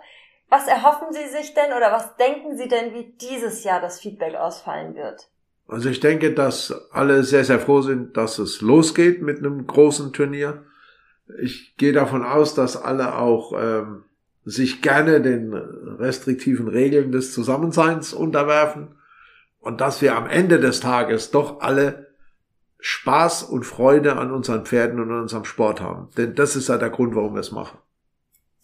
Was 0.55 0.69
erhoffen 0.69 1.07
Sie 1.11 1.27
sich 1.27 1.53
denn 1.53 1.73
oder 1.75 1.91
was 1.91 2.15
denken 2.15 2.55
Sie 2.55 2.69
denn, 2.69 2.93
wie 2.93 3.13
dieses 3.19 3.65
Jahr 3.65 3.81
das 3.81 3.99
Feedback 3.99 4.35
ausfallen 4.35 4.95
wird? 4.95 5.27
Also 5.67 5.89
ich 5.89 5.99
denke, 5.99 6.33
dass 6.33 6.73
alle 6.91 7.23
sehr, 7.23 7.43
sehr 7.43 7.59
froh 7.59 7.81
sind, 7.81 8.15
dass 8.15 8.39
es 8.39 8.61
losgeht 8.61 9.21
mit 9.21 9.39
einem 9.39 9.67
großen 9.67 10.13
Turnier. 10.13 10.63
Ich 11.41 11.75
gehe 11.75 11.91
davon 11.91 12.23
aus, 12.23 12.53
dass 12.55 12.81
alle 12.81 13.17
auch 13.17 13.51
ähm, 13.53 14.05
sich 14.45 14.81
gerne 14.81 15.19
den 15.19 15.53
restriktiven 15.53 16.69
Regeln 16.69 17.11
des 17.11 17.33
Zusammenseins 17.33 18.13
unterwerfen 18.13 18.95
und 19.59 19.81
dass 19.81 20.01
wir 20.01 20.15
am 20.15 20.25
Ende 20.25 20.61
des 20.61 20.79
Tages 20.79 21.31
doch 21.31 21.59
alle 21.59 22.15
Spaß 22.79 23.43
und 23.43 23.65
Freude 23.65 24.15
an 24.15 24.31
unseren 24.31 24.65
Pferden 24.65 25.01
und 25.01 25.11
an 25.11 25.23
unserem 25.23 25.43
Sport 25.43 25.81
haben. 25.81 26.11
Denn 26.15 26.33
das 26.33 26.55
ist 26.55 26.69
ja 26.69 26.77
der 26.77 26.91
Grund, 26.91 27.13
warum 27.13 27.33
wir 27.33 27.41
es 27.41 27.51
machen. 27.51 27.77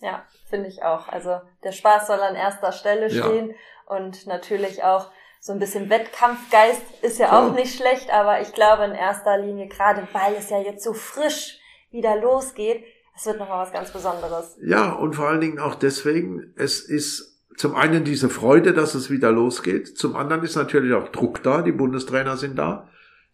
Ja, 0.01 0.23
finde 0.51 0.67
ich 0.67 0.83
auch. 0.83 1.07
Also 1.07 1.41
der 1.63 1.71
Spaß 1.71 2.05
soll 2.05 2.19
an 2.19 2.35
erster 2.35 2.71
Stelle 2.71 3.09
stehen 3.09 3.49
ja. 3.49 3.95
und 3.97 4.27
natürlich 4.27 4.83
auch 4.83 5.09
so 5.39 5.53
ein 5.53 5.59
bisschen 5.59 5.89
Wettkampfgeist 5.89 6.83
ist 7.01 7.17
ja 7.17 7.31
auch 7.31 7.55
nicht 7.55 7.75
schlecht, 7.75 8.13
aber 8.13 8.41
ich 8.41 8.53
glaube 8.53 8.83
in 8.83 8.91
erster 8.91 9.39
Linie, 9.39 9.67
gerade 9.67 10.07
weil 10.13 10.35
es 10.35 10.51
ja 10.51 10.61
jetzt 10.61 10.83
so 10.83 10.93
frisch 10.93 11.57
wieder 11.89 12.15
losgeht, 12.15 12.83
es 13.15 13.25
wird 13.25 13.39
nochmal 13.39 13.65
was 13.65 13.73
ganz 13.73 13.91
Besonderes. 13.91 14.57
Ja, 14.61 14.93
und 14.93 15.15
vor 15.15 15.27
allen 15.27 15.41
Dingen 15.41 15.59
auch 15.59 15.73
deswegen, 15.73 16.53
es 16.55 16.81
ist 16.81 17.31
zum 17.57 17.75
einen 17.75 18.03
diese 18.03 18.29
Freude, 18.29 18.73
dass 18.73 18.95
es 18.95 19.09
wieder 19.09 19.31
losgeht. 19.31 19.97
Zum 19.97 20.15
anderen 20.15 20.43
ist 20.43 20.55
natürlich 20.55 20.93
auch 20.93 21.09
Druck 21.09 21.43
da. 21.43 21.61
Die 21.61 21.71
Bundestrainer 21.71 22.37
sind 22.37 22.57
da. 22.57 22.87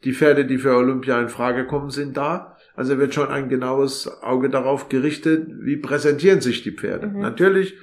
Die 0.03 0.13
Pferde, 0.13 0.45
die 0.45 0.58
für 0.58 0.75
Olympia 0.75 1.19
in 1.21 1.30
Frage 1.30 1.67
kommen, 1.67 1.89
sind 1.89 2.17
da. 2.17 2.57
Also 2.78 3.00
wird 3.00 3.16
schon 3.16 3.30
ein 3.30 3.50
genaues 3.50 4.08
Auge 4.22 4.50
darauf 4.50 4.88
gerichtet, 4.88 5.48
wie 5.62 5.78
präsentieren 5.78 6.42
sich 6.42 6.62
die 6.62 6.72
Pferde. 6.72 7.08
Mhm. 7.08 7.22
Natürlich 7.22 7.76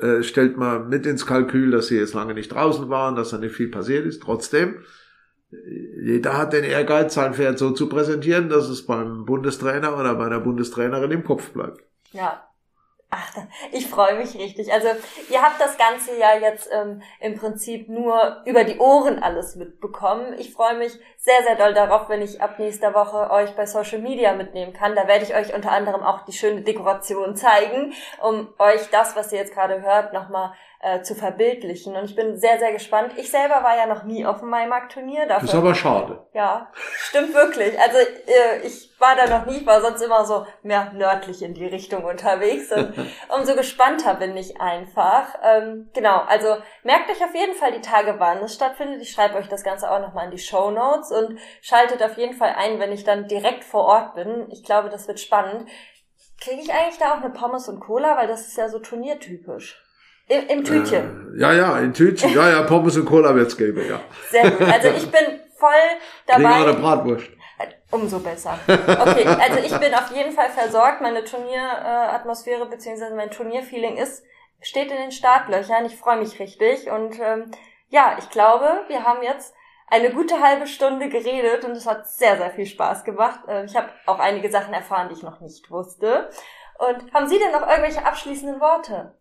äh, 0.00 0.24
stellt 0.24 0.56
man 0.56 0.88
mit 0.88 1.06
ins 1.06 1.24
Kalkül, 1.24 1.70
dass 1.70 1.86
sie 1.86 1.96
jetzt 1.96 2.14
lange 2.14 2.34
nicht 2.34 2.52
draußen 2.52 2.90
waren, 2.90 3.14
dass 3.14 3.30
da 3.30 3.38
nicht 3.38 3.54
viel 3.54 3.68
passiert 3.68 4.04
ist. 4.04 4.22
Trotzdem, 4.22 4.80
jeder 6.02 6.36
hat 6.36 6.52
den 6.52 6.64
Ehrgeiz, 6.64 7.14
sein 7.14 7.34
Pferd 7.34 7.60
so 7.60 7.70
zu 7.70 7.88
präsentieren, 7.88 8.48
dass 8.48 8.68
es 8.68 8.84
beim 8.84 9.24
Bundestrainer 9.24 9.96
oder 9.96 10.16
bei 10.16 10.28
der 10.28 10.40
Bundestrainerin 10.40 11.12
im 11.12 11.22
Kopf 11.22 11.50
bleibt. 11.50 11.84
Ja, 12.12 12.42
Ach, 13.16 13.32
ich 13.72 13.86
freue 13.86 14.16
mich 14.16 14.34
richtig. 14.34 14.72
Also 14.72 14.88
ihr 15.30 15.40
habt 15.40 15.60
das 15.60 15.78
ganze 15.78 16.18
ja 16.18 16.36
jetzt 16.36 16.68
ähm, 16.72 17.02
im 17.20 17.38
Prinzip 17.38 17.88
nur 17.88 18.42
über 18.44 18.64
die 18.64 18.78
Ohren 18.78 19.22
alles 19.22 19.54
mitbekommen. 19.54 20.34
Ich 20.38 20.52
freue 20.52 20.76
mich 20.76 20.92
sehr, 21.18 21.42
sehr 21.44 21.54
doll 21.54 21.74
darauf, 21.74 22.08
wenn 22.08 22.22
ich 22.22 22.42
ab 22.42 22.58
nächster 22.58 22.92
Woche 22.94 23.30
euch 23.30 23.54
bei 23.54 23.66
Social 23.66 24.00
Media 24.00 24.32
mitnehmen 24.34 24.72
kann. 24.72 24.96
Da 24.96 25.06
werde 25.06 25.24
ich 25.24 25.34
euch 25.34 25.54
unter 25.54 25.70
anderem 25.70 26.02
auch 26.02 26.24
die 26.24 26.32
schöne 26.32 26.62
Dekoration 26.62 27.36
zeigen, 27.36 27.92
um 28.20 28.52
euch 28.58 28.90
das, 28.90 29.14
was 29.14 29.32
ihr 29.32 29.38
jetzt 29.38 29.54
gerade 29.54 29.82
hört, 29.82 30.12
nochmal 30.12 30.52
äh, 30.84 31.02
zu 31.02 31.14
verbildlichen. 31.14 31.96
Und 31.96 32.04
ich 32.04 32.14
bin 32.14 32.36
sehr, 32.36 32.58
sehr 32.58 32.70
gespannt. 32.70 33.14
Ich 33.16 33.30
selber 33.30 33.62
war 33.62 33.74
ja 33.74 33.86
noch 33.86 34.04
nie 34.04 34.26
auf 34.26 34.40
dem 34.40 34.50
Maimarkt-Turnier. 34.50 35.26
Das 35.26 35.42
ist 35.42 35.54
aber 35.54 35.74
schade. 35.74 36.26
Ja, 36.34 36.70
stimmt 36.74 37.32
wirklich. 37.32 37.80
Also 37.80 37.96
äh, 37.96 38.66
ich 38.66 38.92
war 39.00 39.16
da 39.16 39.26
noch 39.26 39.46
nie, 39.46 39.58
ich 39.58 39.66
war 39.66 39.80
sonst 39.80 40.02
immer 40.02 40.26
so 40.26 40.46
mehr 40.62 40.92
nördlich 40.92 41.42
in 41.42 41.54
die 41.54 41.64
Richtung 41.64 42.04
unterwegs. 42.04 42.70
Und 42.70 42.92
umso 43.34 43.54
gespannter 43.54 44.14
bin 44.16 44.36
ich 44.36 44.60
einfach. 44.60 45.34
Ähm, 45.42 45.88
genau, 45.94 46.20
also 46.28 46.58
merkt 46.82 47.10
euch 47.10 47.24
auf 47.24 47.34
jeden 47.34 47.54
Fall 47.54 47.72
die 47.72 47.80
Tage, 47.80 48.16
wann 48.18 48.42
es 48.44 48.54
stattfindet. 48.54 49.00
Ich 49.00 49.10
schreibe 49.10 49.38
euch 49.38 49.48
das 49.48 49.64
Ganze 49.64 49.90
auch 49.90 50.00
nochmal 50.00 50.26
in 50.26 50.32
die 50.32 50.38
Show 50.38 50.70
Notes 50.70 51.10
und 51.12 51.38
schaltet 51.62 52.02
auf 52.02 52.18
jeden 52.18 52.34
Fall 52.34 52.56
ein, 52.58 52.78
wenn 52.78 52.92
ich 52.92 53.04
dann 53.04 53.26
direkt 53.26 53.64
vor 53.64 53.84
Ort 53.84 54.16
bin. 54.16 54.48
Ich 54.50 54.62
glaube, 54.64 54.90
das 54.90 55.08
wird 55.08 55.18
spannend. 55.18 55.66
Kriege 56.42 56.60
ich 56.60 56.74
eigentlich 56.74 56.98
da 56.98 57.14
auch 57.14 57.22
eine 57.22 57.30
Pommes 57.30 57.70
und 57.70 57.80
Cola, 57.80 58.18
weil 58.18 58.26
das 58.26 58.48
ist 58.48 58.58
ja 58.58 58.68
so 58.68 58.80
turniertypisch. 58.80 59.80
Im, 60.28 60.46
im 60.48 60.64
Tütchen. 60.64 61.34
Äh, 61.36 61.40
ja, 61.40 61.52
ja, 61.52 61.78
im 61.78 61.92
Tütchen. 61.92 62.32
Ja, 62.32 62.50
ja, 62.50 62.62
Pommes 62.62 62.96
und 62.96 63.04
Cola 63.04 63.34
wird's 63.34 63.56
geben, 63.56 63.82
ja. 63.88 64.00
Sehr 64.30 64.50
gut. 64.50 64.68
Also 64.72 64.88
ich 64.88 65.10
bin 65.10 65.40
voll 65.56 65.70
dabei. 66.26 66.54
Eine 66.54 66.74
Bratwurst. 66.74 67.28
Umso 67.90 68.18
besser. 68.18 68.58
Okay, 68.66 69.24
also 69.24 69.58
ich 69.60 69.78
bin 69.78 69.94
auf 69.94 70.10
jeden 70.12 70.32
Fall 70.32 70.50
versorgt. 70.50 71.00
Meine 71.00 71.22
Turnieratmosphäre 71.22 72.66
beziehungsweise 72.66 73.14
mein 73.14 73.30
Turnierfeeling 73.30 73.96
ist, 73.98 74.24
steht 74.60 74.90
in 74.90 74.96
den 74.96 75.12
Startlöchern. 75.12 75.86
Ich 75.86 75.96
freue 75.96 76.18
mich 76.18 76.40
richtig. 76.40 76.90
Und 76.90 77.20
ähm, 77.20 77.52
ja, 77.90 78.16
ich 78.18 78.30
glaube, 78.30 78.66
wir 78.88 79.04
haben 79.04 79.22
jetzt 79.22 79.54
eine 79.86 80.10
gute 80.10 80.40
halbe 80.40 80.66
Stunde 80.66 81.08
geredet 81.08 81.64
und 81.64 81.72
es 81.72 81.86
hat 81.86 82.08
sehr, 82.08 82.36
sehr 82.36 82.50
viel 82.50 82.66
Spaß 82.66 83.04
gemacht. 83.04 83.40
Äh, 83.46 83.64
ich 83.66 83.76
habe 83.76 83.90
auch 84.06 84.18
einige 84.18 84.50
Sachen 84.50 84.74
erfahren, 84.74 85.08
die 85.08 85.14
ich 85.14 85.22
noch 85.22 85.40
nicht 85.40 85.70
wusste. 85.70 86.30
Und 86.78 87.14
haben 87.14 87.28
Sie 87.28 87.38
denn 87.38 87.52
noch 87.52 87.68
irgendwelche 87.68 88.04
abschließenden 88.04 88.60
Worte? 88.60 89.14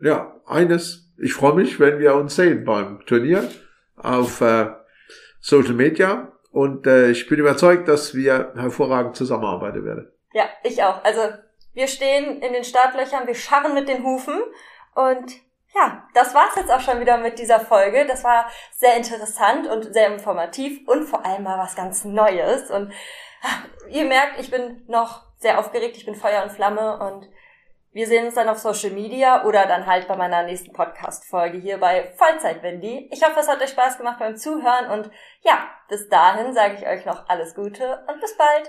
Ja, 0.00 0.40
eines, 0.46 1.10
ich 1.18 1.34
freue 1.34 1.54
mich, 1.54 1.80
wenn 1.80 1.98
wir 1.98 2.14
uns 2.14 2.36
sehen 2.36 2.64
beim 2.64 3.04
Turnier 3.06 3.50
auf 3.96 4.40
äh, 4.40 4.66
Social 5.40 5.74
Media 5.74 6.32
und 6.50 6.86
äh, 6.86 7.10
ich 7.10 7.28
bin 7.28 7.38
überzeugt, 7.38 7.88
dass 7.88 8.14
wir 8.14 8.52
hervorragend 8.56 9.16
zusammenarbeiten 9.16 9.84
werden. 9.84 10.10
Ja, 10.32 10.44
ich 10.62 10.82
auch. 10.82 11.02
Also 11.04 11.20
wir 11.74 11.88
stehen 11.88 12.42
in 12.42 12.52
den 12.52 12.64
Startlöchern, 12.64 13.26
wir 13.26 13.34
scharren 13.34 13.74
mit 13.74 13.88
den 13.88 14.02
Hufen 14.02 14.34
und 14.94 15.32
ja, 15.74 16.08
das 16.14 16.34
war's 16.34 16.56
jetzt 16.56 16.70
auch 16.70 16.80
schon 16.80 17.00
wieder 17.00 17.18
mit 17.18 17.38
dieser 17.38 17.60
Folge. 17.60 18.06
Das 18.06 18.24
war 18.24 18.50
sehr 18.72 18.96
interessant 18.96 19.68
und 19.68 19.92
sehr 19.92 20.12
informativ 20.12 20.86
und 20.88 21.04
vor 21.04 21.26
allem 21.26 21.42
mal 21.42 21.58
was 21.58 21.76
ganz 21.76 22.04
Neues. 22.04 22.70
Und 22.70 22.92
ah, 23.42 23.88
ihr 23.90 24.06
merkt, 24.06 24.40
ich 24.40 24.50
bin 24.50 24.84
noch 24.88 25.26
sehr 25.38 25.58
aufgeregt, 25.58 25.96
ich 25.98 26.06
bin 26.06 26.14
Feuer 26.14 26.42
und 26.42 26.52
Flamme 26.52 26.98
und 26.98 27.28
wir 27.96 28.06
sehen 28.06 28.26
uns 28.26 28.34
dann 28.34 28.50
auf 28.50 28.58
Social 28.58 28.90
Media 28.90 29.46
oder 29.46 29.64
dann 29.64 29.86
halt 29.86 30.06
bei 30.06 30.16
meiner 30.16 30.42
nächsten 30.42 30.70
Podcast-Folge 30.74 31.56
hier 31.56 31.78
bei 31.78 32.12
Vollzeit 32.18 32.62
Wendy. 32.62 33.08
Ich 33.10 33.24
hoffe, 33.24 33.40
es 33.40 33.48
hat 33.48 33.62
euch 33.62 33.70
Spaß 33.70 33.96
gemacht 33.96 34.18
beim 34.18 34.36
Zuhören 34.36 34.90
und 34.90 35.10
ja, 35.40 35.70
bis 35.88 36.06
dahin 36.10 36.52
sage 36.52 36.74
ich 36.74 36.86
euch 36.86 37.06
noch 37.06 37.26
alles 37.30 37.54
Gute 37.54 38.04
und 38.06 38.20
bis 38.20 38.36
bald. 38.36 38.68